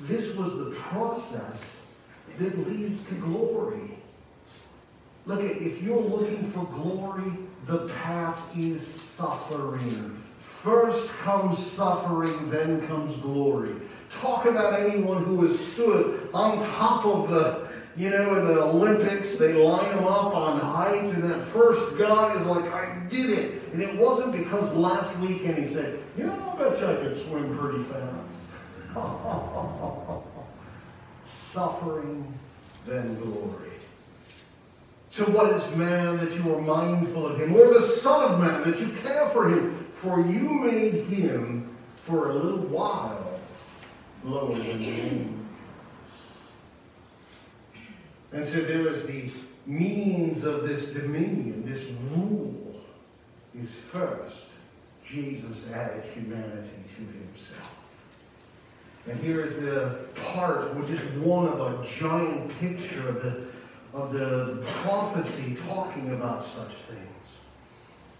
This 0.01 0.35
was 0.35 0.57
the 0.57 0.71
process 0.71 1.59
that 2.37 2.67
leads 2.67 3.03
to 3.09 3.15
glory. 3.15 3.97
Look, 5.25 5.41
at 5.41 5.57
if 5.57 5.81
you're 5.81 5.99
looking 5.99 6.43
for 6.51 6.65
glory, 6.65 7.31
the 7.65 7.87
path 7.89 8.57
is 8.57 8.85
suffering. 8.85 10.21
First 10.65 11.09
comes 11.19 11.63
suffering, 11.63 12.49
then 12.49 12.87
comes 12.87 13.15
glory. 13.17 13.69
Talk 14.09 14.45
about 14.45 14.79
anyone 14.79 15.23
who 15.23 15.43
has 15.43 15.59
stood 15.59 16.27
on 16.33 16.59
top 16.59 17.05
of 17.05 17.29
the 17.29 17.67
you 17.95 18.09
know, 18.09 18.35
in 18.35 18.47
the 18.47 18.63
Olympics, 18.63 19.35
they 19.35 19.53
line 19.53 19.95
them 19.95 20.05
up 20.05 20.35
on 20.35 20.59
height, 20.59 21.03
and 21.03 21.23
that 21.23 21.43
first 21.43 21.99
guy 21.99 22.35
is 22.37 22.45
like, 22.47 22.65
I 22.65 22.99
did 23.09 23.29
it. 23.29 23.61
And 23.73 23.81
it 23.81 23.95
wasn't 23.95 24.33
because 24.33 24.73
last 24.73 25.15
weekend 25.19 25.59
he 25.59 25.67
said, 25.67 25.99
you 26.17 26.25
know, 26.25 26.55
I 26.57 26.57
bet 26.57 26.81
you 26.81 26.87
I 26.87 26.95
could 26.95 27.13
swim 27.13 27.55
pretty 27.57 27.83
fast. 27.83 28.95
Suffering, 31.53 32.33
then 32.85 33.15
glory. 33.21 33.69
So 35.09 35.23
what 35.25 35.53
is 35.53 35.75
man 35.77 36.17
that 36.17 36.35
you 36.35 36.53
are 36.53 36.59
mindful 36.59 37.27
of 37.27 37.39
him, 37.39 37.55
or 37.55 37.71
the 37.71 37.81
Son 37.81 38.33
of 38.33 38.39
Man 38.41 38.63
that 38.63 38.81
you 38.81 38.89
care 39.03 39.29
for 39.29 39.47
him? 39.47 39.84
For 40.05 40.21
you 40.21 40.49
made 40.51 40.93
him 41.05 41.75
for 41.95 42.29
a 42.29 42.33
little 42.35 42.59
while 42.59 43.39
lower 44.23 44.55
than 44.55 44.77
the 44.77 44.85
angels. 44.85 45.39
And 48.31 48.45
so 48.45 48.61
there 48.61 48.87
is 48.87 49.07
the 49.07 49.31
means 49.65 50.43
of 50.43 50.67
this 50.67 50.89
dominion, 50.89 51.65
this 51.65 51.91
rule, 52.11 52.79
is 53.59 53.73
first, 53.73 54.43
Jesus 55.03 55.65
added 55.73 56.03
humanity 56.13 56.83
to 56.97 57.01
himself. 57.01 57.75
And 59.07 59.19
here 59.19 59.43
is 59.43 59.55
the 59.55 60.05
part, 60.33 60.75
which 60.75 60.91
is 60.91 60.99
one 61.17 61.47
of 61.47 61.59
a 61.59 61.87
giant 61.97 62.55
picture 62.59 63.09
of 63.09 63.23
the, 63.23 63.41
of 63.91 64.13
the 64.13 64.63
prophecy 64.83 65.57
talking 65.67 66.11
about 66.11 66.45
such 66.45 66.73
things. 66.89 67.04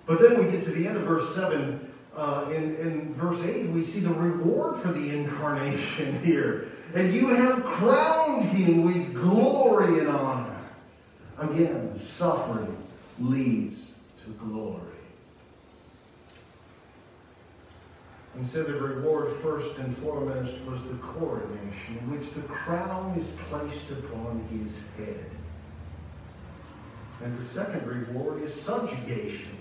But 0.05 0.21
then 0.21 0.43
we 0.43 0.51
get 0.51 0.63
to 0.65 0.71
the 0.71 0.87
end 0.87 0.97
of 0.97 1.03
verse 1.03 1.33
7. 1.35 1.91
Uh, 2.15 2.49
in, 2.55 2.75
in 2.75 3.13
verse 3.15 3.41
8, 3.41 3.69
we 3.69 3.81
see 3.81 3.99
the 3.99 4.13
reward 4.13 4.77
for 4.81 4.89
the 4.89 5.09
incarnation 5.09 6.17
here 6.23 6.67
and 6.95 7.13
you 7.13 7.27
have 7.27 7.63
crowned 7.65 8.45
him 8.45 8.85
with 8.85 9.13
glory 9.13 9.99
and 9.99 10.07
honor. 10.07 10.55
Again, 11.37 11.99
suffering 12.01 12.75
leads 13.19 13.81
to 14.23 14.29
glory. 14.31 14.81
And 18.35 18.45
so 18.45 18.63
the 18.63 18.73
reward, 18.73 19.35
first 19.41 19.77
and 19.77 19.95
foremost, 19.97 20.61
was 20.61 20.81
the 20.85 20.95
coronation, 20.95 21.97
in 21.99 22.11
which 22.11 22.31
the 22.31 22.41
crown 22.43 23.13
is 23.17 23.27
placed 23.49 23.91
upon 23.91 24.45
his 24.49 24.77
head. 24.97 25.25
And 27.23 27.37
the 27.37 27.43
second 27.43 27.85
reward 27.85 28.41
is 28.41 28.53
subjugation. 28.53 29.57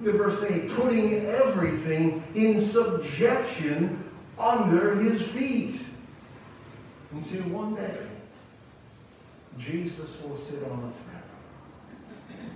Verse 0.00 0.42
8, 0.42 0.70
putting 0.70 1.26
everything 1.26 2.22
in 2.34 2.58
subjection 2.58 4.02
under 4.38 4.96
his 4.96 5.22
feet. 5.22 5.80
And 7.12 7.24
see, 7.24 7.40
one 7.40 7.76
day, 7.76 7.98
Jesus 9.56 10.20
will 10.22 10.34
sit 10.34 10.62
on 10.64 10.70
a 10.70 10.92
throne. 10.92 11.14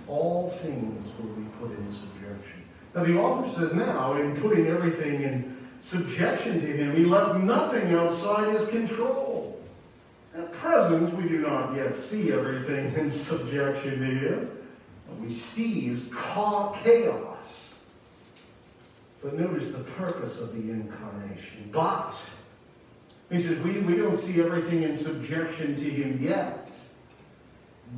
All 0.07 0.49
things 0.49 1.05
will 1.17 1.33
be 1.35 1.45
put 1.61 1.71
in 1.71 1.93
subjection. 1.93 2.63
Now, 2.93 3.03
the 3.03 3.17
author 3.17 3.49
says 3.49 3.73
now, 3.73 4.13
in 4.15 4.35
putting 4.41 4.67
everything 4.67 5.21
in 5.21 5.57
subjection 5.81 6.59
to 6.59 6.67
him, 6.67 6.95
he 6.95 7.05
left 7.05 7.39
nothing 7.39 7.93
outside 7.93 8.53
his 8.53 8.67
control. 8.67 9.61
At 10.35 10.51
present, 10.53 11.13
we 11.15 11.29
do 11.29 11.39
not 11.39 11.75
yet 11.75 11.95
see 11.95 12.31
everything 12.31 12.91
in 12.93 13.09
subjection 13.09 13.99
to 13.99 14.05
him. 14.05 14.58
What 15.09 15.19
we 15.27 15.33
see 15.33 15.87
is 15.87 16.05
chaos. 16.11 17.73
But 19.21 19.37
notice 19.37 19.71
the 19.71 19.83
purpose 19.83 20.39
of 20.39 20.53
the 20.53 20.71
incarnation. 20.71 21.69
But 21.71 22.13
he 23.29 23.39
says, 23.39 23.59
we, 23.59 23.79
we 23.79 23.95
don't 23.97 24.15
see 24.15 24.41
everything 24.41 24.83
in 24.83 24.95
subjection 24.95 25.75
to 25.75 25.83
him 25.83 26.19
yet. 26.21 26.69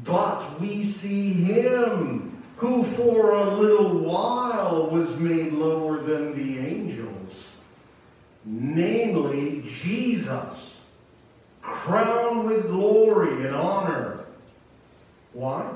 But 0.04 0.60
we 0.60 0.86
see 0.86 1.34
him 1.34 2.44
who 2.58 2.84
for 2.84 3.32
a 3.32 3.56
little 3.56 4.00
while 4.00 4.88
was 4.90 5.16
made 5.18 5.52
lower 5.52 6.02
than 6.02 6.36
the 6.36 6.60
angels, 6.60 7.52
namely 8.46 9.64
Jesus, 9.64 10.78
crowned 11.62 12.46
with 12.46 12.68
glory 12.68 13.46
and 13.48 13.56
honor. 13.56 14.26
Why? 15.34 15.74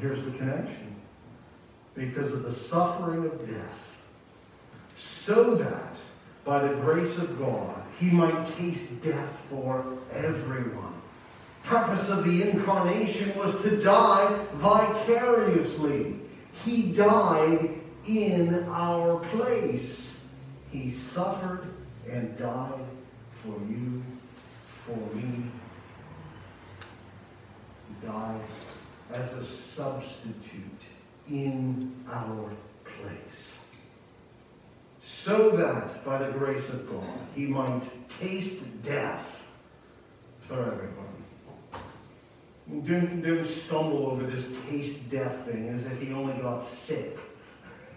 Here's 0.00 0.22
the 0.24 0.30
connection. 0.32 0.94
Because 1.94 2.32
of 2.32 2.42
the 2.42 2.52
suffering 2.52 3.24
of 3.24 3.48
death, 3.48 4.00
so 4.94 5.54
that 5.56 5.98
by 6.44 6.60
the 6.60 6.74
grace 6.76 7.18
of 7.18 7.38
God, 7.38 7.82
he 7.98 8.10
might 8.10 8.46
taste 8.56 9.00
death 9.02 9.28
for 9.50 9.98
everyone. 10.12 10.94
Purpose 11.64 12.08
of 12.08 12.24
the 12.24 12.48
incarnation 12.48 13.36
was 13.36 13.60
to 13.62 13.76
die 13.82 14.32
vicariously. 14.54 16.14
He 16.64 16.92
died 16.92 17.70
in 18.06 18.64
our 18.70 19.18
place. 19.26 20.14
He 20.70 20.88
suffered 20.88 21.66
and 22.10 22.38
died 22.38 22.84
for 23.42 23.60
you, 23.68 24.02
for 24.66 24.96
me. 25.14 25.44
He 27.86 28.06
died 28.06 28.40
as 29.12 29.32
a 29.32 29.44
substitute 29.44 30.82
in 31.28 31.94
our 32.10 32.52
place 32.84 33.54
so 35.00 35.50
that 35.50 36.04
by 36.04 36.18
the 36.18 36.32
grace 36.32 36.68
of 36.68 36.88
God 36.90 37.18
he 37.34 37.46
might 37.46 37.82
taste 38.20 38.60
death 38.82 39.46
for 40.40 40.60
everyone. 40.60 41.08
Don't, 42.84 43.22
don't 43.22 43.46
stumble 43.46 44.08
over 44.08 44.24
this 44.24 44.54
taste 44.68 45.10
death 45.10 45.46
thing 45.46 45.68
as 45.68 45.86
if 45.86 46.00
he 46.00 46.12
only 46.12 46.34
got 46.40 46.62
sick. 46.62 47.18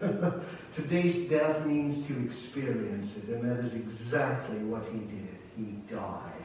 Today's 0.74 1.30
death 1.30 1.66
means 1.66 2.08
to 2.08 2.24
experience 2.24 3.16
it, 3.18 3.30
and 3.30 3.50
that 3.50 3.64
is 3.64 3.74
exactly 3.74 4.60
what 4.60 4.86
he 4.86 5.00
did. 5.00 5.38
He 5.58 5.74
died. 5.94 6.41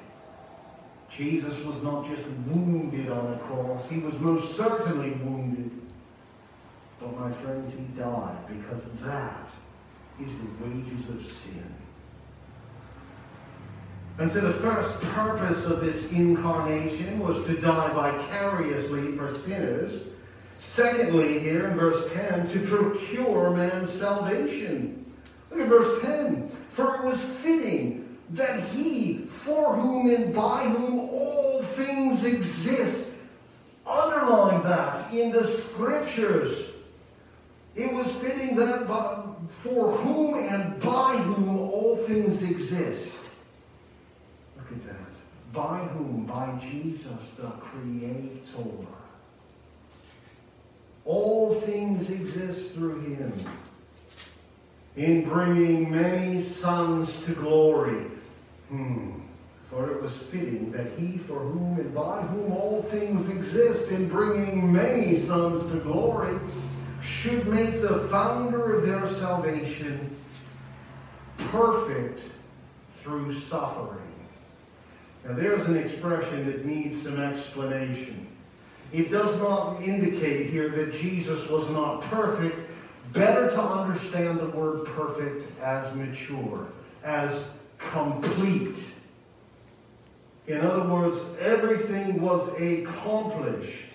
Jesus 1.17 1.65
was 1.65 1.83
not 1.83 2.07
just 2.07 2.23
wounded 2.47 3.11
on 3.11 3.33
a 3.33 3.39
cross, 3.39 3.89
he 3.89 3.99
was 3.99 4.19
most 4.19 4.57
certainly 4.57 5.13
wounded. 5.13 5.71
But 7.01 7.19
my 7.19 7.33
friends, 7.33 7.73
he 7.73 7.85
died 7.99 8.37
because 8.49 8.85
that 9.03 9.49
is 10.21 10.31
the 10.31 10.65
wages 10.65 11.09
of 11.09 11.25
sin. 11.25 11.75
And 14.19 14.31
so 14.31 14.41
the 14.41 14.53
first 14.53 15.01
purpose 15.01 15.67
of 15.67 15.81
this 15.81 16.11
incarnation 16.11 17.19
was 17.21 17.45
to 17.47 17.61
die 17.61 17.89
vicariously 17.93 19.13
for 19.13 19.29
sinners. 19.29 20.03
Secondly, 20.59 21.39
here 21.39 21.69
in 21.69 21.77
verse 21.77 22.11
10, 22.15 22.47
to 22.49 22.61
procure 22.61 23.51
man's 23.51 23.91
salvation. 23.91 25.05
Look 25.51 25.61
at 25.61 25.69
verse 25.69 26.01
10. 26.01 26.49
For 26.71 26.97
it 26.97 27.05
was 27.05 27.23
fitting 27.23 28.19
that 28.31 28.61
he, 28.71 29.26
for 29.47 29.77
whom 29.77 30.11
and 30.13 30.35
by 30.35 30.65
whom 30.65 30.99
all 30.99 31.63
things 31.63 32.25
exist, 32.25 33.07
underline 33.87 34.61
that 34.65 35.13
in 35.15 35.31
the 35.31 35.47
scriptures. 35.47 36.71
It 37.77 37.93
was 37.93 38.11
fitting 38.11 38.57
that 38.57 38.89
by, 38.89 39.23
for 39.63 39.93
whom 39.93 40.35
and 40.35 40.81
by 40.81 41.17
whom 41.19 41.59
all 41.59 41.97
things 42.09 42.43
exist. 42.43 43.25
Look 44.57 44.73
at 44.73 44.85
that. 44.87 45.53
By 45.53 45.79
whom? 45.79 46.27
By 46.27 46.59
Jesus, 46.61 47.35
the 47.35 47.51
Creator. 47.51 48.87
All 51.05 51.55
things 51.61 52.11
exist 52.11 52.73
through 52.73 52.99
him 52.99 53.33
in 54.97 55.23
bringing 55.23 55.93
many 55.93 56.41
sons 56.43 57.25
to 57.27 57.33
glory. 57.35 58.07
Hmm. 58.71 59.16
For 59.71 59.91
it 59.91 60.01
was 60.01 60.17
fitting 60.17 60.71
that 60.73 60.87
he 60.97 61.19
for 61.19 61.39
whom 61.39 61.81
and 61.81 61.93
by 61.93 62.23
whom 62.23 62.53
all 62.53 62.83
things 62.85 63.29
exist 63.29 63.91
in 63.91 64.09
bringing 64.09 64.73
many 64.73 65.17
sons 65.17 65.63
to 65.73 65.79
glory 65.79 66.39
should 67.03 67.47
make 67.49 67.83
the 67.83 68.07
founder 68.11 68.77
of 68.77 68.87
their 68.87 69.07
salvation 69.07 70.17
perfect 71.39 72.21
through 72.91 73.33
suffering. 73.33 74.03
Now 75.25 75.35
there's 75.35 75.67
an 75.67 75.77
expression 75.77 76.47
that 76.47 76.65
needs 76.65 77.03
some 77.03 77.21
explanation. 77.21 78.27
It 78.93 79.11
does 79.11 79.37
not 79.41 79.83
indicate 79.83 80.49
here 80.51 80.69
that 80.69 80.93
Jesus 80.93 81.49
was 81.49 81.69
not 81.71 82.03
perfect. 82.03 82.57
Better 83.13 83.49
to 83.51 83.63
understand 83.63 84.39
the 84.39 84.51
word 84.51 84.85
perfect 84.87 85.51
as 85.61 85.93
mature, 85.95 86.67
as 87.05 87.49
complete. 87.79 88.77
In 90.49 90.61
other 90.61 90.89
words, 90.89 91.21
everything 91.41 92.21
was 92.21 92.49
accomplished 92.61 93.89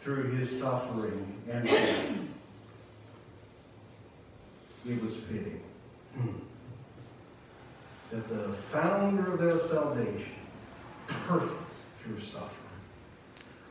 through 0.00 0.30
his 0.32 0.60
suffering 0.60 1.34
and 1.50 1.66
death. 1.66 2.20
It 4.86 5.02
was 5.02 5.16
fitting 5.16 5.62
that 8.10 8.28
the 8.28 8.52
founder 8.70 9.32
of 9.32 9.38
their 9.38 9.58
salvation, 9.58 10.32
perfect 11.06 11.52
through 12.02 12.20
suffering, 12.20 12.54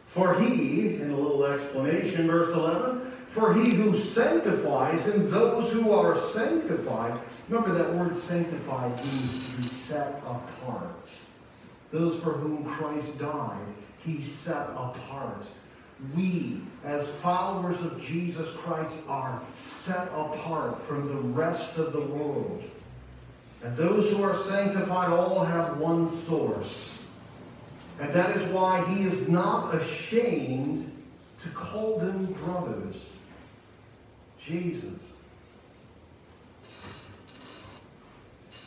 for 0.05 0.39
he, 0.39 0.95
in 0.95 1.11
a 1.11 1.17
little 1.17 1.43
explanation, 1.43 2.27
verse 2.27 2.53
11, 2.53 3.11
for 3.27 3.53
he 3.53 3.71
who 3.71 3.95
sanctifies 3.95 5.07
and 5.07 5.31
those 5.31 5.71
who 5.71 5.91
are 5.91 6.15
sanctified. 6.15 7.19
Remember 7.49 7.73
that 7.73 7.93
word 7.93 8.15
sanctified 8.15 9.03
means 9.05 9.33
to 9.33 9.61
be 9.61 9.69
set 9.69 10.21
apart. 10.25 11.09
Those 11.91 12.19
for 12.19 12.31
whom 12.33 12.65
Christ 12.65 13.17
died, 13.17 13.65
he 14.03 14.21
set 14.21 14.69
apart. 14.71 15.47
We, 16.15 16.61
as 16.83 17.15
followers 17.17 17.81
of 17.81 18.01
Jesus 18.01 18.51
Christ, 18.51 18.97
are 19.07 19.41
set 19.55 20.07
apart 20.09 20.81
from 20.83 21.07
the 21.07 21.15
rest 21.15 21.77
of 21.77 21.93
the 21.93 22.01
world. 22.01 22.63
And 23.63 23.75
those 23.75 24.11
who 24.11 24.23
are 24.23 24.35
sanctified 24.35 25.09
all 25.09 25.43
have 25.43 25.79
one 25.79 26.05
source. 26.05 26.99
And 27.99 28.13
that 28.13 28.35
is 28.35 28.45
why 28.51 28.85
he 28.93 29.05
is 29.05 29.27
not 29.27 29.73
ashamed 29.73 30.91
to 31.39 31.49
call 31.49 31.97
them 31.97 32.25
brothers. 32.43 33.05
Jesus. 34.39 34.99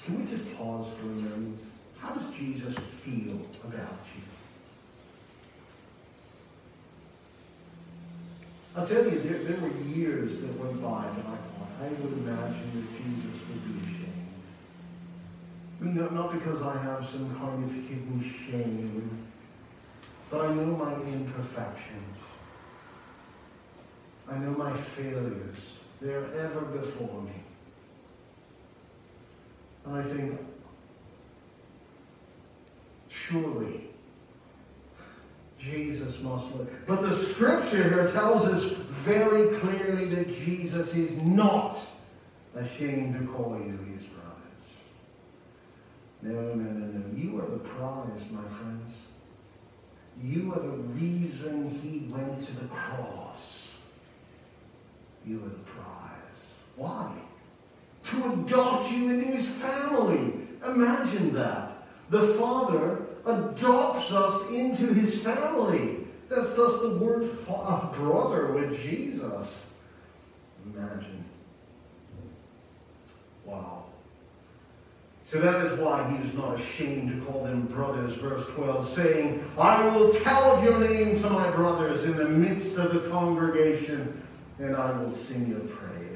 Can 0.04 0.18
we 0.18 0.30
just 0.30 0.56
pause 0.56 0.88
for 0.98 1.06
a 1.06 1.10
moment? 1.10 1.60
How 2.00 2.10
does 2.14 2.30
Jesus 2.30 2.74
feel 2.74 3.40
about 3.64 3.98
you? 4.16 4.22
I'll 8.76 8.86
tell 8.86 9.04
you, 9.04 9.20
there, 9.20 9.38
there 9.44 9.60
were 9.60 9.76
years 9.78 10.40
that 10.40 10.58
went 10.58 10.80
by 10.80 11.02
that 11.02 11.26
I 11.26 11.36
thought, 11.36 11.70
I 11.82 11.88
would 11.88 12.12
imagine 12.12 12.70
that 12.74 12.88
Jesus 12.96 13.40
would 13.48 13.64
be 13.64 13.80
ashamed. 13.86 14.10
I 15.80 15.84
mean, 15.84 16.14
not, 16.14 16.32
because 16.32 16.62
I 16.62 16.80
have 16.82 17.04
some 17.06 17.34
kind 17.36 17.64
of 17.64 17.72
hidden 17.72 18.34
shame, 18.46 19.26
but 20.30 20.42
I 20.42 20.54
know 20.54 20.66
my 20.76 20.94
imperfections. 20.94 22.16
I 24.30 24.38
know 24.38 24.52
my 24.52 24.72
failures. 24.72 25.78
They're 26.00 26.26
ever 26.26 26.60
before 26.60 27.22
me. 27.22 27.32
And 29.84 29.96
I 29.96 30.02
think, 30.04 30.40
surely 33.26 33.90
Jesus 35.58 36.20
must 36.20 36.50
live. 36.54 36.70
But 36.86 37.02
the 37.02 37.12
scripture 37.12 37.82
here 37.82 38.10
tells 38.12 38.44
us 38.44 38.64
very 38.64 39.58
clearly 39.58 40.06
that 40.06 40.28
Jesus 40.44 40.94
is 40.94 41.16
not 41.22 41.78
ashamed 42.56 43.18
to 43.18 43.32
call 43.32 43.58
you 43.58 43.78
his 43.92 44.06
brothers. 44.06 44.40
no, 46.22 46.32
no, 46.32 46.54
no, 46.54 46.86
no. 46.86 47.16
You 47.16 47.38
are 47.40 47.46
the 47.46 47.58
prize, 47.58 48.20
my 48.30 48.42
friends. 48.58 48.92
You 50.22 50.52
are 50.54 50.60
the 50.60 50.68
reason 50.68 51.78
he 51.82 52.12
went 52.12 52.40
to 52.40 52.52
the 52.56 52.66
cross. 52.66 53.68
You 55.26 55.38
are 55.38 55.48
the 55.48 55.58
prize. 55.58 56.54
Why? 56.76 57.12
To 58.04 58.32
adopt 58.32 58.90
you 58.90 59.10
into 59.10 59.26
his 59.26 59.48
family. 59.50 60.32
Imagine 60.66 61.34
that. 61.34 61.86
The 62.08 62.34
Father 62.34 63.06
adopts 63.26 64.12
us 64.12 64.50
into 64.50 64.92
his 64.92 65.22
family. 65.22 65.98
That's 66.28 66.52
thus 66.54 66.80
the 66.80 66.96
word 66.96 67.28
uh, 67.48 67.92
brother 67.92 68.52
with 68.52 68.80
Jesus. 68.80 69.48
Imagine. 70.64 71.24
Wow. 73.44 73.84
So 75.24 75.40
that 75.40 75.64
is 75.64 75.78
why 75.78 76.08
he 76.10 76.28
is 76.28 76.34
not 76.34 76.58
ashamed 76.58 77.10
to 77.10 77.26
call 77.26 77.44
them 77.44 77.62
brothers, 77.66 78.14
verse 78.14 78.46
12, 78.48 78.88
saying, 78.88 79.44
I 79.56 79.86
will 79.86 80.12
tell 80.12 80.56
of 80.56 80.64
your 80.64 80.80
name 80.80 81.16
to 81.20 81.30
my 81.30 81.50
brothers 81.50 82.04
in 82.04 82.16
the 82.16 82.28
midst 82.28 82.76
of 82.78 82.92
the 82.92 83.08
congregation, 83.10 84.20
and 84.58 84.74
I 84.74 84.90
will 84.90 85.10
sing 85.10 85.46
your 85.46 85.60
praise. 85.60 86.09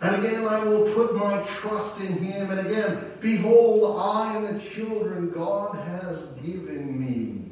And 0.00 0.24
again, 0.24 0.46
I 0.46 0.62
will 0.62 0.92
put 0.94 1.16
my 1.16 1.42
trust 1.42 1.98
in 1.98 2.12
him. 2.18 2.50
And 2.50 2.66
again, 2.66 3.12
behold, 3.20 4.00
I 4.00 4.36
and 4.36 4.58
the 4.58 4.62
children 4.62 5.30
God 5.30 5.74
has 5.74 6.22
given 6.44 7.00
me. 7.00 7.50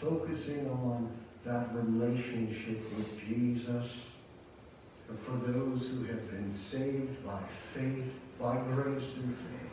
Focusing 0.00 0.68
on 0.70 1.10
that 1.44 1.74
relationship 1.74 2.78
with 2.96 3.20
Jesus. 3.20 4.04
And 5.08 5.18
for 5.18 5.36
those 5.50 5.88
who 5.88 6.04
have 6.04 6.30
been 6.30 6.50
saved 6.50 7.24
by 7.24 7.40
faith 7.72 8.20
by 8.40 8.56
grace 8.56 9.10
through 9.10 9.34
faith. 9.34 9.66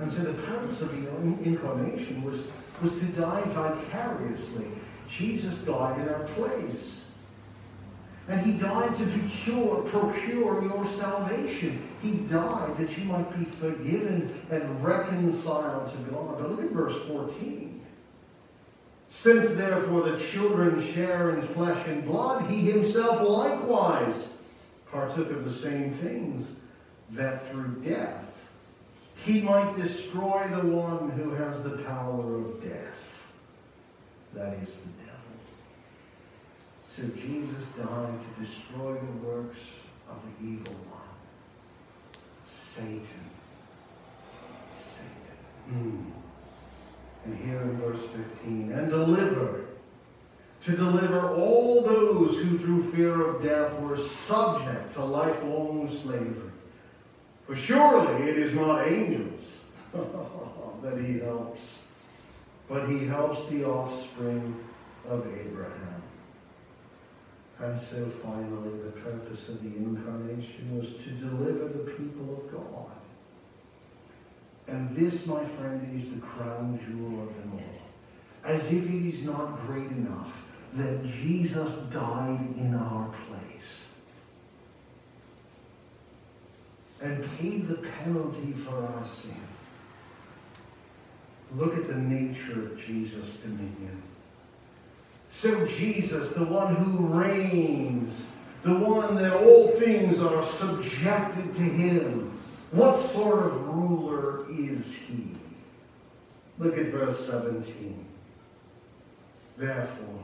And 0.00 0.10
so 0.10 0.20
the 0.20 0.42
purpose 0.42 0.80
of 0.82 0.92
the 0.92 1.08
incarnation 1.44 2.22
was, 2.22 2.44
was 2.82 2.98
to 2.98 3.06
die 3.06 3.42
vicariously. 3.46 4.66
Jesus 5.08 5.58
died 5.58 6.00
in 6.00 6.08
our 6.08 6.24
place. 6.28 7.02
And 8.28 8.40
he 8.40 8.52
died 8.52 8.92
to 8.94 9.06
procure, 9.06 9.82
procure 9.82 10.64
your 10.64 10.84
salvation. 10.84 11.80
He 12.02 12.14
died 12.14 12.76
that 12.76 12.98
you 12.98 13.04
might 13.04 13.38
be 13.38 13.44
forgiven 13.44 14.40
and 14.50 14.84
reconciled 14.84 15.90
to 15.92 15.96
God. 16.10 16.38
But 16.38 16.50
look 16.50 16.64
at 16.64 16.70
verse 16.72 17.06
14. 17.06 17.80
Since 19.08 19.52
therefore 19.52 20.02
the 20.02 20.18
children 20.18 20.82
share 20.82 21.36
in 21.36 21.46
flesh 21.48 21.86
and 21.86 22.04
blood, 22.04 22.50
he 22.50 22.62
himself 22.62 23.20
likewise 23.22 24.30
partook 24.90 25.30
of 25.30 25.44
the 25.44 25.50
same 25.50 25.92
things, 25.92 26.48
that 27.10 27.48
through 27.50 27.82
death 27.84 28.24
he 29.24 29.40
might 29.40 29.74
destroy 29.76 30.46
the 30.48 30.66
one 30.68 31.10
who 31.10 31.30
has 31.30 31.62
the 31.62 31.78
power 31.78 32.36
of 32.36 32.62
death. 32.62 33.24
That 34.34 34.54
is 34.54 34.74
the 34.74 35.04
devil. 35.04 35.15
So 36.96 37.02
Jesus 37.08 37.66
died 37.76 38.18
to 38.18 38.42
destroy 38.42 38.94
the 38.94 39.26
works 39.26 39.58
of 40.08 40.16
the 40.22 40.46
evil 40.48 40.72
one. 40.88 41.02
Satan. 42.74 43.02
Satan. 44.94 45.74
Mm. 45.74 46.12
And 47.26 47.36
here 47.44 47.60
in 47.60 47.76
verse 47.76 48.00
15, 48.00 48.72
and 48.72 48.88
deliver, 48.88 49.66
to 50.62 50.70
deliver 50.74 51.32
all 51.32 51.82
those 51.82 52.38
who 52.38 52.56
through 52.56 52.90
fear 52.92 53.26
of 53.26 53.42
death 53.42 53.78
were 53.80 53.98
subject 53.98 54.92
to 54.92 55.04
lifelong 55.04 55.86
slavery. 55.86 56.50
For 57.46 57.54
surely 57.54 58.30
it 58.30 58.38
is 58.38 58.54
not 58.54 58.88
angels 58.88 59.42
that 59.92 60.98
he 60.98 61.18
helps, 61.18 61.80
but 62.70 62.88
he 62.88 63.04
helps 63.04 63.44
the 63.50 63.66
offspring 63.66 64.64
of 65.06 65.26
Abraham. 65.26 66.02
And 67.58 67.76
so 67.76 68.06
finally, 68.22 68.70
the 68.84 68.92
purpose 69.00 69.48
of 69.48 69.62
the 69.62 69.76
incarnation 69.76 70.76
was 70.76 70.92
to 71.04 71.10
deliver 71.10 71.68
the 71.68 71.90
people 71.92 72.36
of 72.36 72.52
God. 72.52 72.90
And 74.68 74.94
this, 74.94 75.26
my 75.26 75.44
friend, 75.44 75.98
is 75.98 76.10
the 76.10 76.20
crown 76.20 76.78
jewel 76.84 77.22
of 77.22 77.34
them 77.36 77.52
all. 77.54 78.52
As 78.52 78.66
if 78.66 78.88
it 78.90 79.08
is 79.08 79.24
not 79.24 79.66
great 79.66 79.90
enough 79.90 80.32
that 80.74 81.06
Jesus 81.06 81.72
died 81.90 82.40
in 82.56 82.74
our 82.74 83.14
place 83.28 83.86
and 87.00 87.24
paid 87.38 87.68
the 87.68 87.76
penalty 87.76 88.52
for 88.52 88.76
our 88.76 89.04
sin. 89.04 89.40
Look 91.54 91.76
at 91.76 91.86
the 91.86 91.96
nature 91.96 92.66
of 92.66 92.78
Jesus' 92.78 93.30
dominion. 93.42 94.02
So 95.28 95.66
Jesus, 95.66 96.32
the 96.32 96.44
one 96.44 96.74
who 96.76 97.06
reigns, 97.06 98.24
the 98.62 98.74
one 98.74 99.16
that 99.16 99.32
all 99.32 99.68
things 99.72 100.20
are 100.20 100.42
subjected 100.42 101.52
to 101.54 101.60
him, 101.60 102.38
what 102.70 102.98
sort 102.98 103.46
of 103.46 103.68
ruler 103.68 104.44
is 104.50 104.84
he? 104.92 105.30
Look 106.58 106.78
at 106.78 106.86
verse 106.86 107.26
17. 107.26 108.04
Therefore, 109.56 110.20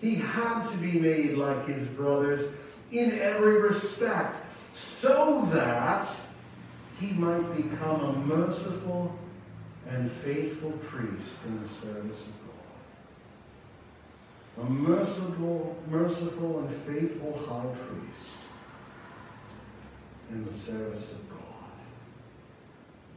he 0.00 0.16
had 0.16 0.62
to 0.70 0.76
be 0.78 0.92
made 0.98 1.36
like 1.36 1.66
his 1.66 1.86
brothers 1.88 2.52
in 2.92 3.18
every 3.18 3.60
respect, 3.60 4.36
so 4.72 5.44
that 5.52 6.08
he 7.00 7.08
might 7.12 7.56
become 7.56 8.00
a 8.00 8.12
merciful 8.26 9.16
and 9.88 10.10
faithful 10.10 10.72
priest 10.72 11.28
in 11.46 11.62
the 11.62 11.68
service 11.68 12.20
of 12.20 12.26
God. 12.26 12.37
A 14.60 14.64
merciful, 14.64 15.76
merciful 15.88 16.58
and 16.60 16.70
faithful 16.70 17.38
high 17.46 17.72
priest 17.86 18.38
in 20.30 20.44
the 20.44 20.52
service 20.52 21.12
of 21.12 21.30
God. 21.30 21.38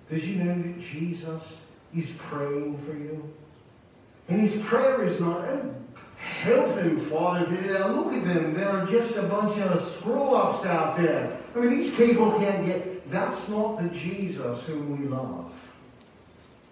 Did 0.09 0.23
you 0.23 0.43
know 0.43 0.61
that 0.61 0.81
Jesus 0.81 1.59
is 1.95 2.11
praying 2.11 2.77
for 2.85 2.93
you? 2.93 3.33
And 4.27 4.39
his 4.39 4.55
prayer 4.63 5.03
is 5.03 5.19
not, 5.19 5.39
oh, 5.39 5.75
help 6.17 6.75
them, 6.75 6.97
Father. 6.99 7.45
Look 7.49 8.13
at 8.13 8.23
them. 8.23 8.53
There 8.53 8.69
are 8.69 8.85
just 8.85 9.15
a 9.15 9.23
bunch 9.23 9.57
of 9.59 9.81
screw-ups 9.81 10.65
out 10.65 10.95
there. 10.95 11.37
I 11.55 11.59
mean, 11.59 11.71
these 11.71 11.93
people 11.95 12.31
can't 12.39 12.65
get... 12.65 13.09
That's 13.09 13.49
not 13.49 13.81
the 13.81 13.89
Jesus 13.89 14.63
whom 14.63 14.97
we 14.97 15.07
love. 15.07 15.51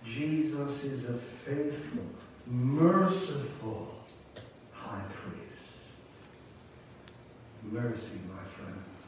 Jesus 0.05 0.83
is 0.83 1.05
a 1.05 1.13
faithful, 1.13 2.05
merciful 2.47 3.93
high 4.71 5.03
priest. 5.11 5.75
Mercy, 7.71 8.19
my 8.27 8.43
friends. 8.49 8.99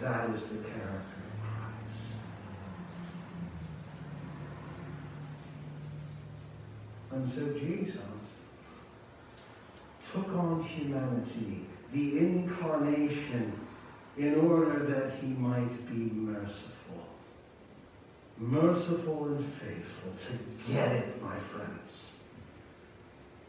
That 0.00 0.30
is 0.30 0.46
the 0.46 0.56
character 0.56 1.22
of 1.22 1.40
Christ. 1.42 1.98
And 7.12 7.28
so 7.28 7.58
Jesus 7.58 7.96
took 10.12 10.28
on 10.34 10.62
humanity, 10.62 11.66
the 11.92 12.18
incarnation, 12.18 13.52
in 14.16 14.34
order 14.34 14.78
that 14.86 15.14
he 15.20 15.28
might 15.28 15.86
be 15.90 16.10
merciful 16.14 16.76
merciful 18.38 19.26
and 19.28 19.44
faithful 19.44 20.12
to 20.12 20.72
get 20.72 20.92
it, 20.92 21.22
my 21.22 21.36
friends. 21.36 22.10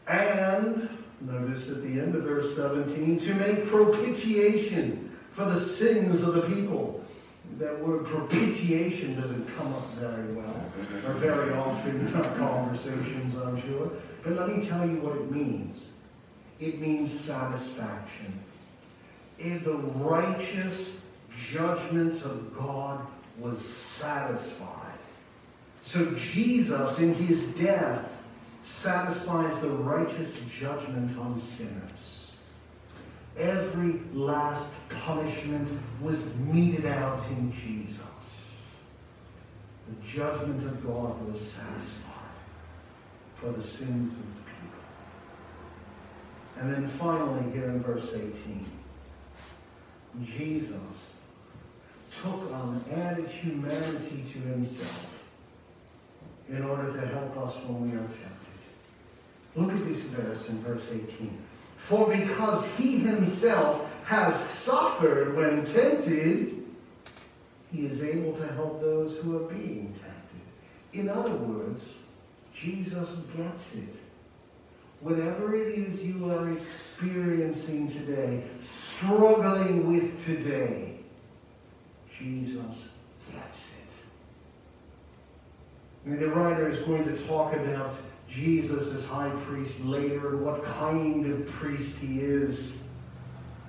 And, 0.06 0.88
notice 1.20 1.68
at 1.68 1.82
the 1.82 2.00
end 2.00 2.14
of 2.14 2.22
verse 2.22 2.54
17, 2.56 3.18
to 3.18 3.34
make 3.34 3.66
propitiation 3.66 5.16
for 5.32 5.44
the 5.44 5.58
sins 5.58 6.22
of 6.22 6.34
the 6.34 6.42
people. 6.42 7.04
That 7.58 7.78
word 7.80 8.04
propitiation 8.06 9.20
doesn't 9.20 9.56
come 9.56 9.72
up 9.72 9.86
very 9.94 10.32
well, 10.34 10.64
or 11.06 11.14
very 11.14 11.52
often 11.54 12.06
in 12.06 12.14
our 12.14 12.36
conversations, 12.36 13.36
I'm 13.36 13.60
sure. 13.62 13.90
But 14.22 14.34
let 14.34 14.54
me 14.54 14.64
tell 14.64 14.86
you 14.86 14.96
what 14.96 15.16
it 15.16 15.30
means. 15.30 15.92
It 16.60 16.80
means 16.80 17.10
satisfaction. 17.18 18.38
If 19.38 19.64
the 19.64 19.76
righteous 19.76 20.96
judgments 21.50 22.22
of 22.22 22.56
God 22.56 23.06
was 23.38 23.64
satisfied. 23.64 24.92
So 25.82 26.12
Jesus, 26.14 26.98
in 26.98 27.14
his 27.14 27.44
death, 27.58 28.07
satisfies 28.68 29.60
the 29.60 29.70
righteous 29.70 30.40
judgment 30.58 31.18
on 31.18 31.40
sinners. 31.40 32.32
Every 33.36 34.00
last 34.12 34.70
punishment 34.88 35.68
was 36.00 36.32
meted 36.36 36.86
out 36.86 37.20
in 37.30 37.52
Jesus. 37.52 38.00
The 39.88 40.06
judgment 40.06 40.64
of 40.64 40.86
God 40.86 41.26
was 41.26 41.40
satisfied 41.40 42.14
for 43.36 43.50
the 43.50 43.62
sins 43.62 44.12
of 44.12 44.36
the 44.36 44.42
people. 44.42 44.84
And 46.58 46.72
then 46.72 46.86
finally, 46.98 47.50
here 47.52 47.70
in 47.70 47.82
verse 47.82 48.10
18, 48.14 48.66
Jesus 50.24 50.74
took 52.10 52.52
on 52.52 52.84
added 52.92 53.28
humanity 53.28 54.24
to 54.32 54.38
himself 54.40 55.06
in 56.48 56.64
order 56.64 56.90
to 56.92 57.06
help 57.06 57.36
us 57.38 57.54
when 57.64 57.90
we 57.90 57.96
are 57.96 58.00
tempted. 58.00 58.57
Look 59.58 59.72
at 59.72 59.84
this 59.86 60.02
verse 60.02 60.48
in 60.48 60.62
verse 60.62 60.88
18. 60.92 61.36
For 61.78 62.08
because 62.08 62.64
he 62.76 63.00
himself 63.00 63.90
has 64.04 64.38
suffered 64.40 65.34
when 65.34 65.64
tempted, 65.64 66.64
he 67.72 67.86
is 67.86 68.00
able 68.00 68.32
to 68.34 68.46
help 68.52 68.80
those 68.80 69.16
who 69.18 69.36
are 69.36 69.48
being 69.48 69.92
tempted. 69.92 71.00
In 71.00 71.08
other 71.08 71.32
words, 71.32 71.86
Jesus 72.54 73.10
gets 73.36 73.74
it. 73.74 73.96
Whatever 75.00 75.56
it 75.56 75.76
is 75.76 76.06
you 76.06 76.30
are 76.30 76.48
experiencing 76.50 77.90
today, 77.90 78.44
struggling 78.60 79.88
with 79.88 80.24
today, 80.24 81.00
Jesus 82.16 82.84
gets 83.32 83.56
it. 83.56 83.90
And 86.06 86.18
the 86.20 86.28
writer 86.28 86.68
is 86.68 86.78
going 86.80 87.02
to 87.04 87.16
talk 87.26 87.54
about 87.54 87.94
Jesus 88.28 88.92
as 88.92 89.04
high 89.04 89.30
priest 89.46 89.80
later 89.80 90.30
and 90.30 90.44
what 90.44 90.62
kind 90.64 91.26
of 91.26 91.46
priest 91.46 91.96
he 91.96 92.20
is. 92.20 92.74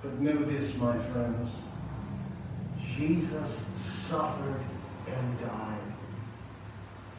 But 0.02 0.18
know 0.20 0.36
this, 0.44 0.74
my 0.76 0.98
friends. 1.10 1.50
Jesus 2.96 3.56
suffered 4.08 4.60
and 5.06 5.40
died. 5.40 5.78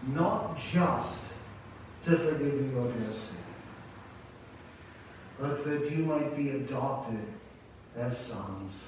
Not 0.07 0.57
just 0.57 1.19
to 2.05 2.17
forgive 2.17 2.71
your 2.71 2.87
sin, 2.87 3.37
but 5.39 5.63
that 5.63 5.91
you 5.91 6.03
might 6.03 6.35
be 6.35 6.49
adopted 6.51 7.19
as 7.95 8.17
sons 8.17 8.81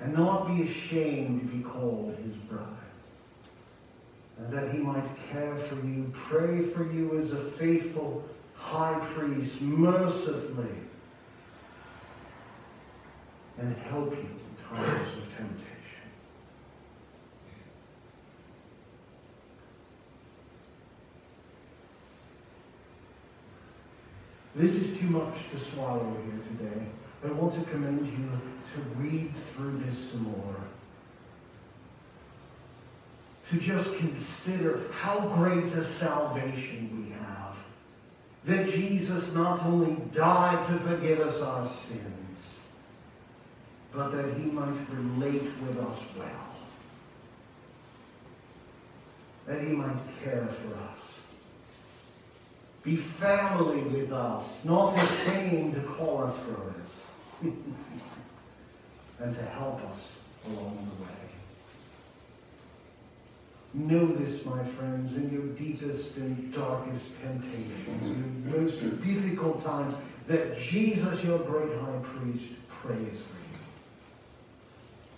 and 0.00 0.14
not 0.14 0.48
be 0.48 0.62
ashamed 0.62 1.40
to 1.40 1.56
be 1.56 1.62
called 1.62 2.16
his 2.24 2.34
brother. 2.36 2.66
And 4.42 4.52
that 4.52 4.72
he 4.72 4.78
might 4.78 5.04
care 5.30 5.54
for 5.56 5.76
you, 5.86 6.10
pray 6.12 6.62
for 6.62 6.90
you 6.92 7.18
as 7.18 7.30
a 7.32 7.36
faithful 7.36 8.24
high 8.54 8.98
priest, 9.14 9.60
mercifully, 9.62 10.66
and 13.58 13.76
help 13.76 14.10
you 14.10 14.18
in 14.18 14.76
times 14.76 15.08
of 15.16 15.36
temptation. 15.36 15.68
This 24.56 24.74
is 24.74 24.98
too 24.98 25.06
much 25.06 25.34
to 25.50 25.58
swallow 25.58 26.16
here 26.24 26.68
today. 26.68 26.86
I 27.24 27.28
want 27.28 27.54
to 27.54 27.60
commend 27.70 28.06
you 28.06 28.28
to 28.74 28.80
read 28.98 29.34
through 29.36 29.78
this 29.78 30.10
some 30.10 30.24
more. 30.24 30.56
To 33.52 33.58
just 33.58 33.98
consider 33.98 34.80
how 34.92 35.20
great 35.36 35.66
a 35.74 35.84
salvation 35.84 36.88
we 36.96 37.12
have 37.12 37.54
that 38.44 38.74
Jesus 38.74 39.34
not 39.34 39.62
only 39.66 39.94
died 40.10 40.66
to 40.68 40.78
forgive 40.78 41.20
us 41.20 41.42
our 41.42 41.68
sins, 41.86 42.38
but 43.92 44.08
that 44.12 44.32
he 44.38 44.44
might 44.46 44.74
relate 44.90 45.42
with 45.66 45.78
us 45.80 45.98
well. 46.16 46.56
That 49.46 49.60
he 49.60 49.72
might 49.72 49.98
care 50.24 50.46
for 50.46 50.74
us. 50.74 50.98
Be 52.82 52.96
family 52.96 53.82
with 53.82 54.12
us, 54.12 54.48
not 54.64 54.96
ashamed 54.96 55.74
to 55.74 55.80
call 55.82 56.24
us 56.24 56.36
brothers, 56.38 56.90
and 59.20 59.36
to 59.36 59.42
help 59.42 59.82
us 59.90 60.12
along 60.46 60.88
the 60.96 61.04
way. 61.04 61.31
Know 63.74 64.04
this, 64.06 64.44
my 64.44 64.62
friends, 64.64 65.16
in 65.16 65.30
your 65.32 65.46
deepest 65.56 66.16
and 66.16 66.52
darkest 66.52 67.08
temptations, 67.22 68.06
in 68.06 68.44
your 68.50 68.60
most 68.60 68.80
difficult 69.02 69.64
times, 69.64 69.94
that 70.26 70.58
Jesus, 70.58 71.24
your 71.24 71.38
great 71.38 71.72
high 71.80 72.00
priest, 72.02 72.50
prays 72.68 73.22
for 73.22 73.38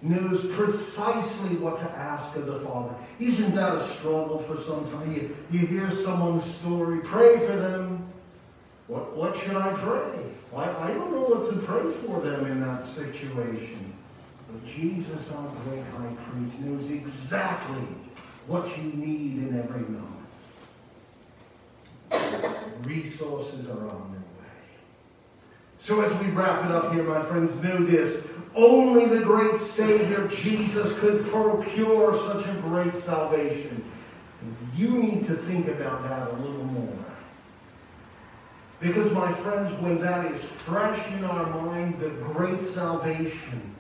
you. 0.07 0.15
Knows 0.17 0.47
precisely 0.53 1.57
what 1.57 1.81
to 1.81 1.91
ask 1.91 2.37
of 2.37 2.47
the 2.47 2.61
Father. 2.61 2.95
Isn't 3.19 3.57
that 3.57 3.75
a 3.75 3.81
struggle 3.81 4.39
for 4.39 4.57
some 4.57 4.89
time? 4.89 5.13
You, 5.13 5.37
you 5.51 5.67
hear 5.67 5.91
someone's 5.91 6.45
story, 6.45 7.01
pray 7.01 7.39
for 7.39 7.57
them. 7.57 8.07
What, 8.87 9.17
what 9.17 9.37
should 9.37 9.57
I 9.57 9.73
pray? 9.73 10.31
I 10.57 10.89
don't 10.89 11.11
know 11.11 11.23
what 11.23 11.51
to 11.51 11.57
pray 11.67 11.91
for 12.07 12.21
them 12.21 12.47
in 12.47 12.61
that 12.61 12.83
situation. 12.83 13.93
But 14.47 14.65
Jesus, 14.65 15.31
our 15.33 15.49
great 15.65 15.83
high 15.97 16.15
priest, 16.31 16.61
knows 16.61 16.89
exactly 16.91 17.83
what 18.47 18.77
you 18.77 18.85
need 18.85 19.39
in 19.39 19.59
every 19.59 19.83
moment. 19.83 20.11
Resources 22.83 23.69
are 23.69 23.89
on 23.89 24.11
their 24.13 24.21
way. 24.21 24.53
So 25.79 26.03
as 26.03 26.13
we 26.23 26.31
wrap 26.31 26.65
it 26.65 26.71
up 26.71 26.93
here, 26.93 27.03
my 27.03 27.23
friends, 27.23 27.55
know 27.63 27.79
this. 27.79 28.27
Only 28.55 29.07
the 29.07 29.25
great 29.25 29.61
Savior 29.61 30.29
Jesus 30.29 30.97
could 30.99 31.27
procure 31.27 32.15
such 32.17 32.47
a 32.47 32.53
great 32.61 32.95
salvation. 32.95 33.85
You 34.77 34.91
need 34.91 35.27
to 35.27 35.35
think 35.35 35.69
about 35.69 36.03
that 36.03 36.29
a 36.29 36.33
little 36.37 36.65
more. 36.65 36.93
Because, 38.81 39.11
my 39.13 39.33
friends, 39.33 39.73
when 39.81 39.99
that 40.01 40.31
is 40.31 40.45
fresh 40.45 41.01
in 41.13 41.25
our 41.25 41.47
mind, 41.65 41.99
the 41.99 42.11
great 42.11 42.61
salvation, 42.61 43.75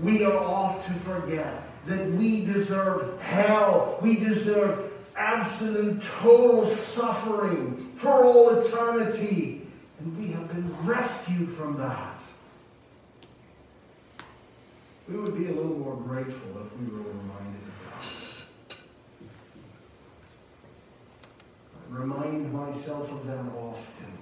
we 0.00 0.24
are 0.24 0.38
off 0.38 0.86
to 0.86 0.92
forget 0.94 1.69
that 1.86 2.10
we 2.12 2.44
deserve 2.44 3.20
hell. 3.20 3.98
We 4.02 4.16
deserve 4.16 4.90
absolute, 5.16 6.02
total 6.02 6.64
suffering 6.64 7.92
for 7.96 8.24
all 8.24 8.50
eternity. 8.50 9.66
And 9.98 10.16
we 10.16 10.28
have 10.28 10.48
been 10.48 10.74
rescued 10.86 11.48
from 11.50 11.76
that. 11.78 12.16
We 15.08 15.16
would 15.16 15.36
be 15.36 15.46
a 15.46 15.52
little 15.52 15.76
more 15.76 15.96
grateful 15.96 16.62
if 16.64 16.78
we 16.78 16.86
were 16.86 17.02
reminded 17.02 17.62
of 17.66 17.74
that. 18.68 18.76
I 21.90 21.98
remind 21.98 22.52
myself 22.52 23.10
of 23.10 23.26
that 23.26 23.44
often 23.58 24.18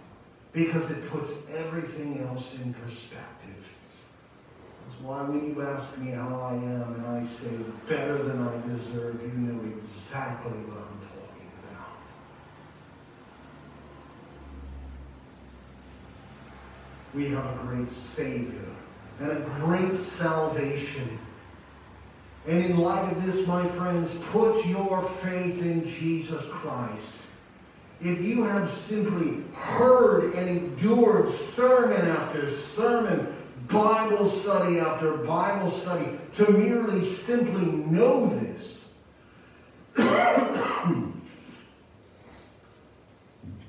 because 0.53 0.91
it 0.91 1.09
puts 1.11 1.31
everything 1.55 2.27
else 2.27 2.55
in 2.55 2.73
perspective. 2.75 3.58
Why 5.03 5.23
when 5.23 5.55
you 5.55 5.63
ask 5.63 5.97
me 5.99 6.11
how 6.11 6.41
I 6.41 6.55
am 6.55 6.95
and 6.95 7.07
I 7.07 7.25
say 7.25 7.51
better 7.89 8.21
than 8.21 8.43
I 8.43 8.61
deserve, 8.67 9.21
you 9.23 9.29
know 9.29 9.63
exactly 9.65 10.51
what 10.51 10.79
I'm 10.79 11.01
talking 11.07 11.51
about. 11.63 11.99
We 17.15 17.29
have 17.29 17.45
a 17.45 17.59
great 17.65 17.89
Savior 17.89 18.75
and 19.21 19.31
a 19.31 19.41
great 19.61 19.97
salvation. 19.97 21.19
And 22.49 22.65
in 22.65 22.79
light 22.79 23.13
of 23.13 23.25
this, 23.25 23.47
my 23.47 23.69
friends, 23.69 24.13
put 24.33 24.67
your 24.67 25.03
faith 25.23 25.63
in 25.63 25.89
Jesus 25.89 26.49
Christ. 26.49 27.19
If 28.01 28.21
you 28.21 28.43
have 28.45 28.71
simply 28.71 29.45
heard 29.55 30.35
and 30.35 30.49
endured 30.49 31.29
sermon 31.29 32.07
after 32.07 32.49
sermon, 32.49 33.35
Bible 33.69 34.27
study 34.27 34.81
after 34.81 35.13
Bible 35.19 35.71
study 35.71 36.09
to 36.33 36.51
merely 36.51 37.05
simply 37.05 37.67
know 37.67 38.27
this. 38.27 38.85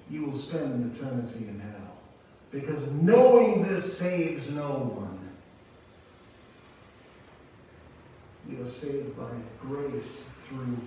you 0.10 0.26
will 0.26 0.34
spend 0.34 0.74
an 0.74 0.92
eternity 0.96 1.48
in 1.48 1.60
hell. 1.60 1.98
Because 2.52 2.90
knowing 2.94 3.64
this 3.64 3.98
saves 3.98 4.52
no 4.52 4.70
one. 4.70 5.20
You 8.50 8.64
are 8.64 8.66
saved 8.66 9.16
by 9.18 9.30
grace 9.62 10.04
through 10.48 10.78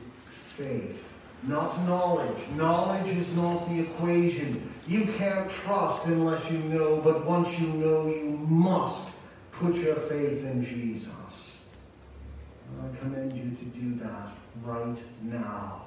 faith. 0.56 1.04
Not 1.44 1.78
knowledge. 1.86 2.38
Knowledge 2.56 3.08
is 3.16 3.32
not 3.34 3.68
the 3.68 3.80
equation. 3.80 4.71
You 4.86 5.06
can't 5.16 5.50
trust 5.50 6.06
unless 6.06 6.50
you 6.50 6.58
know, 6.58 7.00
but 7.02 7.24
once 7.24 7.58
you 7.60 7.68
know, 7.68 8.06
you 8.06 8.30
must 8.48 9.10
put 9.52 9.74
your 9.76 9.94
faith 9.94 10.44
in 10.44 10.64
Jesus. 10.64 11.58
I 12.82 12.96
commend 12.96 13.32
you 13.32 13.50
to 13.50 13.64
do 13.78 13.94
that 14.02 14.28
right 14.64 14.96
now. 15.22 15.82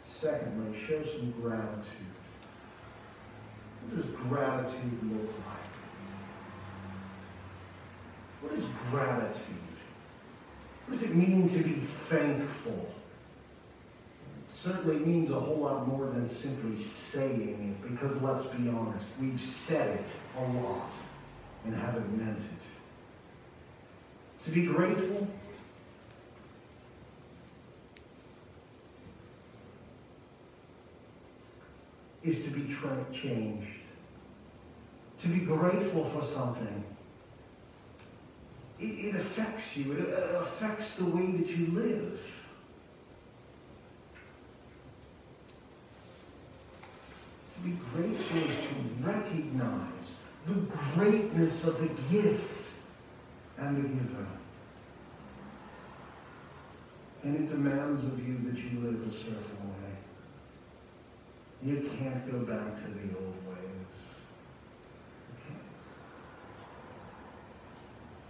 Secondly, 0.00 0.78
show 0.78 1.02
some 1.02 1.32
gratitude. 1.40 1.86
What 3.82 3.96
does 3.96 4.04
gratitude 4.04 5.10
look 5.10 5.28
like? 5.46 5.60
What 8.42 8.52
is 8.52 8.66
gratitude? 8.90 9.56
What 10.86 10.92
does 10.92 11.02
it 11.02 11.14
mean 11.14 11.48
to 11.48 11.58
be 11.58 11.80
thankful? 12.08 12.94
It 14.60 14.64
certainly 14.64 14.98
means 14.98 15.30
a 15.30 15.40
whole 15.40 15.56
lot 15.56 15.88
more 15.88 16.10
than 16.10 16.28
simply 16.28 16.76
saying 16.84 17.78
it, 17.82 17.90
because 17.90 18.20
let's 18.20 18.44
be 18.44 18.68
honest, 18.68 19.06
we've 19.18 19.40
said 19.40 20.00
it 20.00 20.06
a 20.36 20.42
lot 20.60 20.90
and 21.64 21.74
haven't 21.74 22.14
meant 22.18 22.36
it. 22.36 24.44
To 24.44 24.50
be 24.50 24.66
grateful 24.66 25.26
is 32.22 32.44
to 32.44 32.50
be 32.50 32.70
tra- 32.70 33.06
changed. 33.14 33.66
To 35.22 35.28
be 35.28 35.38
grateful 35.38 36.04
for 36.04 36.22
something 36.22 36.84
it, 38.78 38.84
it 38.84 39.14
affects 39.14 39.76
you. 39.76 39.92
It 39.92 40.34
affects 40.34 40.96
the 40.96 41.04
way 41.04 41.32
that 41.32 41.56
you 41.56 41.66
live. 41.68 42.20
Be 47.64 47.76
grateful 47.94 48.38
is 48.38 48.56
to 48.56 48.74
recognize 49.02 50.16
the 50.46 50.54
greatness 50.94 51.64
of 51.64 51.78
the 51.78 51.88
gift 52.10 52.70
and 53.58 53.76
the 53.76 53.88
giver. 53.88 54.26
And 57.22 57.36
it 57.36 57.50
demands 57.50 58.02
of 58.04 58.26
you 58.26 58.38
that 58.50 58.58
you 58.58 58.80
live 58.80 59.06
a 59.06 59.10
certain 59.10 59.34
way. 59.34 59.96
You 61.62 61.90
can't 61.98 62.30
go 62.30 62.38
back 62.38 62.76
to 62.82 62.90
the 62.90 63.14
old 63.18 63.36
ways. 63.46 63.80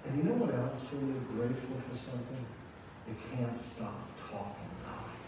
And 0.06 0.18
you 0.18 0.24
know 0.24 0.34
what 0.34 0.52
else 0.54 0.84
when 0.90 1.06
you're 1.06 1.46
grateful 1.46 1.76
for 1.88 1.96
something? 1.98 2.44
You 3.06 3.14
can't 3.30 3.56
stop 3.56 4.08
talking 4.30 4.70
about 4.82 5.04
it. 5.06 5.20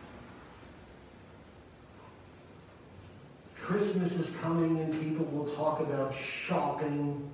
Christmas 3.73 4.13
is 4.13 4.27
coming 4.43 4.79
and 4.81 5.01
people 5.01 5.25
will 5.27 5.47
talk 5.47 5.81
about 5.81 6.15
shopping, 6.15 7.31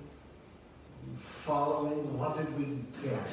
following, 1.43 2.17
what 2.17 2.37
did 2.37 2.57
we 2.57 2.81
get? 3.03 3.27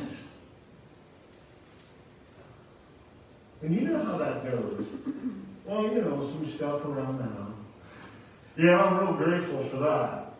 And 3.63 3.73
you 3.73 3.89
know 3.89 4.03
how 4.03 4.19
that 4.19 4.45
goes. 4.45 4.87
Well, 5.65 5.83
you 5.85 6.03
know, 6.03 6.29
some 6.29 6.47
stuff 6.49 6.85
around 6.85 7.21
house. 7.21 7.53
Yeah, 8.57 8.83
I'm 8.83 8.99
real 8.99 9.13
grateful 9.13 9.63
for 9.65 9.77
that. 9.77 10.33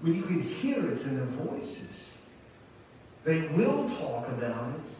But 0.00 0.12
you 0.12 0.22
can 0.22 0.40
hear 0.40 0.86
it 0.86 1.02
in 1.02 1.16
their 1.16 1.26
voices. 1.26 2.10
They 3.24 3.48
will 3.48 3.88
talk 3.88 4.28
about 4.28 4.70
it, 4.70 4.90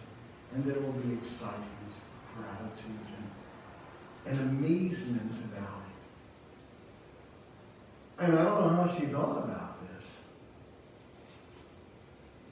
and 0.55 0.65
there 0.65 0.81
will 0.81 0.93
be 0.93 1.15
excitement, 1.15 1.93
gratitude, 2.37 3.07
and, 4.27 4.37
and 4.37 4.51
amazement 4.51 5.33
about 5.53 5.79
it. 5.79 5.84
And 8.19 8.39
I 8.39 8.45
don't 8.45 8.61
know 8.61 8.69
how 8.69 8.97
she 8.99 9.07
thought 9.07 9.45
about 9.45 9.81
this. 9.81 10.05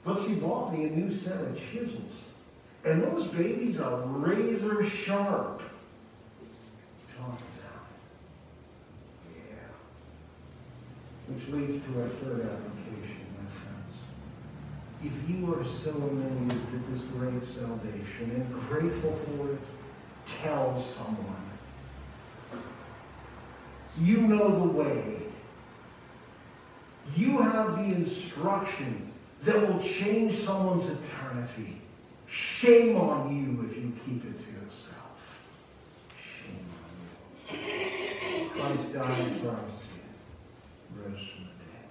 But 0.03 0.25
she 0.25 0.35
bought 0.35 0.73
me 0.73 0.85
a 0.85 0.89
new 0.89 1.09
set 1.09 1.39
of 1.39 1.57
chisels. 1.71 2.11
And 2.85 3.01
those 3.01 3.27
babies 3.27 3.79
are 3.79 4.01
razor 4.01 4.83
sharp. 4.85 5.61
talk 7.17 7.39
about. 7.39 7.85
Yeah. 9.33 9.69
Which 11.29 11.47
leads 11.47 11.85
to 11.85 12.01
our 12.01 12.09
third 12.09 12.41
application, 12.41 13.25
my 13.37 13.49
friends. 13.61 13.99
If 15.01 15.29
you 15.29 15.53
are 15.55 15.63
so 15.63 15.91
amazed 15.91 16.73
at 16.73 16.91
this 16.91 17.03
great 17.03 17.41
salvation 17.41 18.31
and 18.31 18.67
grateful 18.67 19.13
for 19.13 19.53
it, 19.53 19.63
tell 20.41 20.77
someone. 20.77 21.43
You 23.97 24.21
know 24.21 24.67
the 24.67 24.73
way. 24.73 25.32
You 27.15 27.37
have 27.39 27.77
the 27.77 27.95
instruction 27.95 29.11
that 29.43 29.61
will 29.61 29.79
change 29.81 30.33
someone's 30.33 30.87
eternity. 30.87 31.81
Shame 32.27 32.97
on 32.97 33.35
you 33.35 33.69
if 33.69 33.77
you 33.77 33.93
keep 34.05 34.25
it 34.25 34.37
to 34.39 34.51
yourself. 34.51 34.97
Shame 36.17 36.65
on 37.51 37.59
you. 37.59 38.49
Christ 38.49 38.93
died 38.93 39.41
for 39.41 39.49
our 39.49 39.69
sin, 39.69 40.03
rose 40.95 41.27
from 41.27 41.43
the 41.43 41.53
dead. 41.59 41.89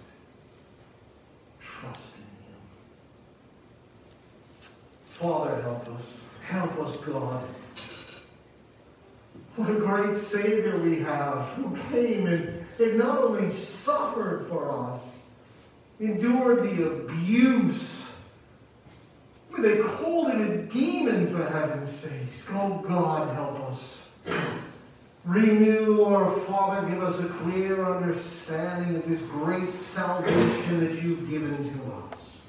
Trust 1.60 2.12
in 2.16 2.22
him. 2.46 2.60
Father, 5.06 5.62
help 5.62 5.88
us. 5.90 6.18
Help 6.42 6.78
us, 6.80 6.96
God. 6.96 7.44
What 9.56 9.70
a 9.70 9.74
great 9.74 10.16
Savior 10.16 10.78
we 10.78 10.98
have 11.00 11.46
who 11.50 11.76
came 11.90 12.26
and, 12.26 12.51
and 12.78 12.98
not 12.98 13.18
only 13.18 13.50
suffered 13.52 14.46
for 14.48 14.70
us, 14.70 15.02
endured 16.00 16.62
the 16.62 16.86
abuse. 16.86 18.06
But 19.50 19.62
they 19.62 19.78
called 19.78 20.30
him 20.30 20.50
a 20.50 20.56
demon 20.62 21.26
for 21.28 21.44
heaven's 21.44 21.90
sakes. 21.90 22.44
Oh 22.50 22.82
God, 22.86 23.34
help 23.34 23.60
us. 23.60 24.02
Renew 25.24 26.02
our 26.02 26.34
Father, 26.40 26.88
give 26.88 27.02
us 27.02 27.20
a 27.20 27.28
clear 27.28 27.84
understanding 27.84 28.96
of 28.96 29.06
this 29.06 29.22
great 29.22 29.70
salvation 29.70 30.80
that 30.80 31.00
you've 31.02 31.30
given 31.30 31.56
to 31.56 31.92
us. 31.92 32.40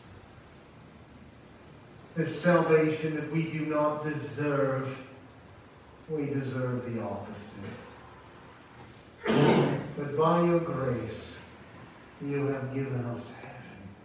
This 2.15 2.41
salvation 2.41 3.15
that 3.15 3.31
we 3.31 3.43
do 3.49 3.65
not 3.67 4.03
deserve. 4.03 4.97
We 6.09 6.25
deserve 6.25 6.91
the 6.93 7.01
opposite. 7.03 7.82
But 9.25 10.17
by 10.17 10.43
your 10.43 10.59
grace, 10.59 11.27
you 12.21 12.47
have 12.47 12.73
given 12.73 13.05
us 13.05 13.31
heaven. 13.41 13.53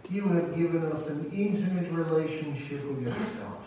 you 0.09 0.27
have 0.27 0.55
given 0.55 0.91
us 0.91 1.07
an 1.07 1.29
intimate 1.31 1.91
relationship 1.91 2.85
with 2.85 3.01
yourself. 3.03 3.65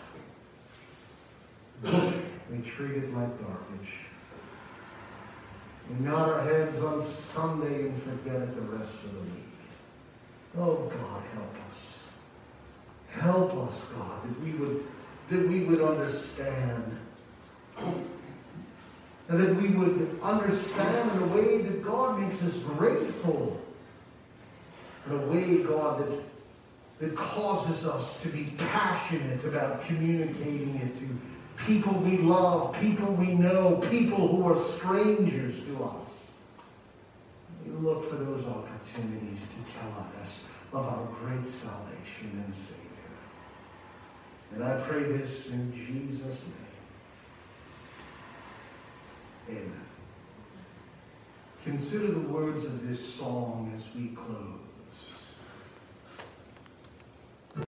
We 2.51 2.57
treat 2.59 2.91
it 2.91 3.13
like 3.15 3.41
garbage. 3.41 3.93
We 5.89 6.05
nod 6.05 6.29
our 6.29 6.41
heads 6.41 6.79
on 6.79 7.03
Sunday 7.03 7.87
and 7.87 8.03
forget 8.03 8.35
it 8.35 8.55
the 8.55 8.61
rest 8.61 8.93
of 9.03 9.13
the 9.13 9.19
week. 9.19 9.53
Oh 10.57 10.75
God, 10.89 11.23
help 11.33 11.55
us. 11.69 11.97
Help 13.09 13.69
us, 13.69 13.81
God, 13.95 14.23
that 14.23 14.41
we 14.41 14.51
would 14.53 14.83
that 15.29 15.47
we 15.47 15.61
would 15.61 15.81
understand. 15.81 16.97
And 19.29 19.39
that 19.39 19.55
we 19.55 19.69
would 19.69 20.19
understand 20.21 21.11
in 21.11 21.23
a 21.23 21.27
way 21.27 21.61
that 21.61 21.83
God 21.83 22.19
makes 22.19 22.43
us 22.43 22.57
grateful. 22.57 23.59
In 25.07 25.13
a 25.13 25.25
way, 25.27 25.63
God, 25.63 25.99
that 25.99 26.19
that 27.03 27.15
causes 27.15 27.85
us 27.85 28.21
to 28.21 28.29
be 28.29 28.53
passionate 28.57 29.43
about 29.43 29.85
communicating 29.85 30.75
it 30.75 30.97
to 30.99 31.09
people 31.65 31.93
we 31.93 32.17
love, 32.17 32.73
people 32.79 33.11
we 33.13 33.33
know, 33.33 33.75
people 33.89 34.27
who 34.27 34.49
are 34.49 34.57
strangers 34.57 35.65
to 35.65 35.83
us. 35.83 36.07
We 37.65 37.71
look 37.71 38.09
for 38.09 38.15
those 38.15 38.45
opportunities 38.45 39.39
to 39.39 39.71
tell 39.73 39.89
others 39.97 40.39
of 40.71 40.85
our 40.85 41.05
great 41.21 41.45
salvation 41.45 42.43
and 42.45 42.55
Savior. 42.55 42.79
And 44.55 44.63
I 44.63 44.79
pray 44.81 45.03
this 45.03 45.47
in 45.47 45.73
Jesus' 45.73 46.21
name. 46.21 46.72
Amen. 49.49 49.85
Consider 51.63 52.07
the 52.07 52.19
words 52.19 52.65
of 52.65 52.87
this 52.87 53.13
song 53.15 53.71
as 53.75 53.83
we 53.95 54.09
close. 54.09 54.62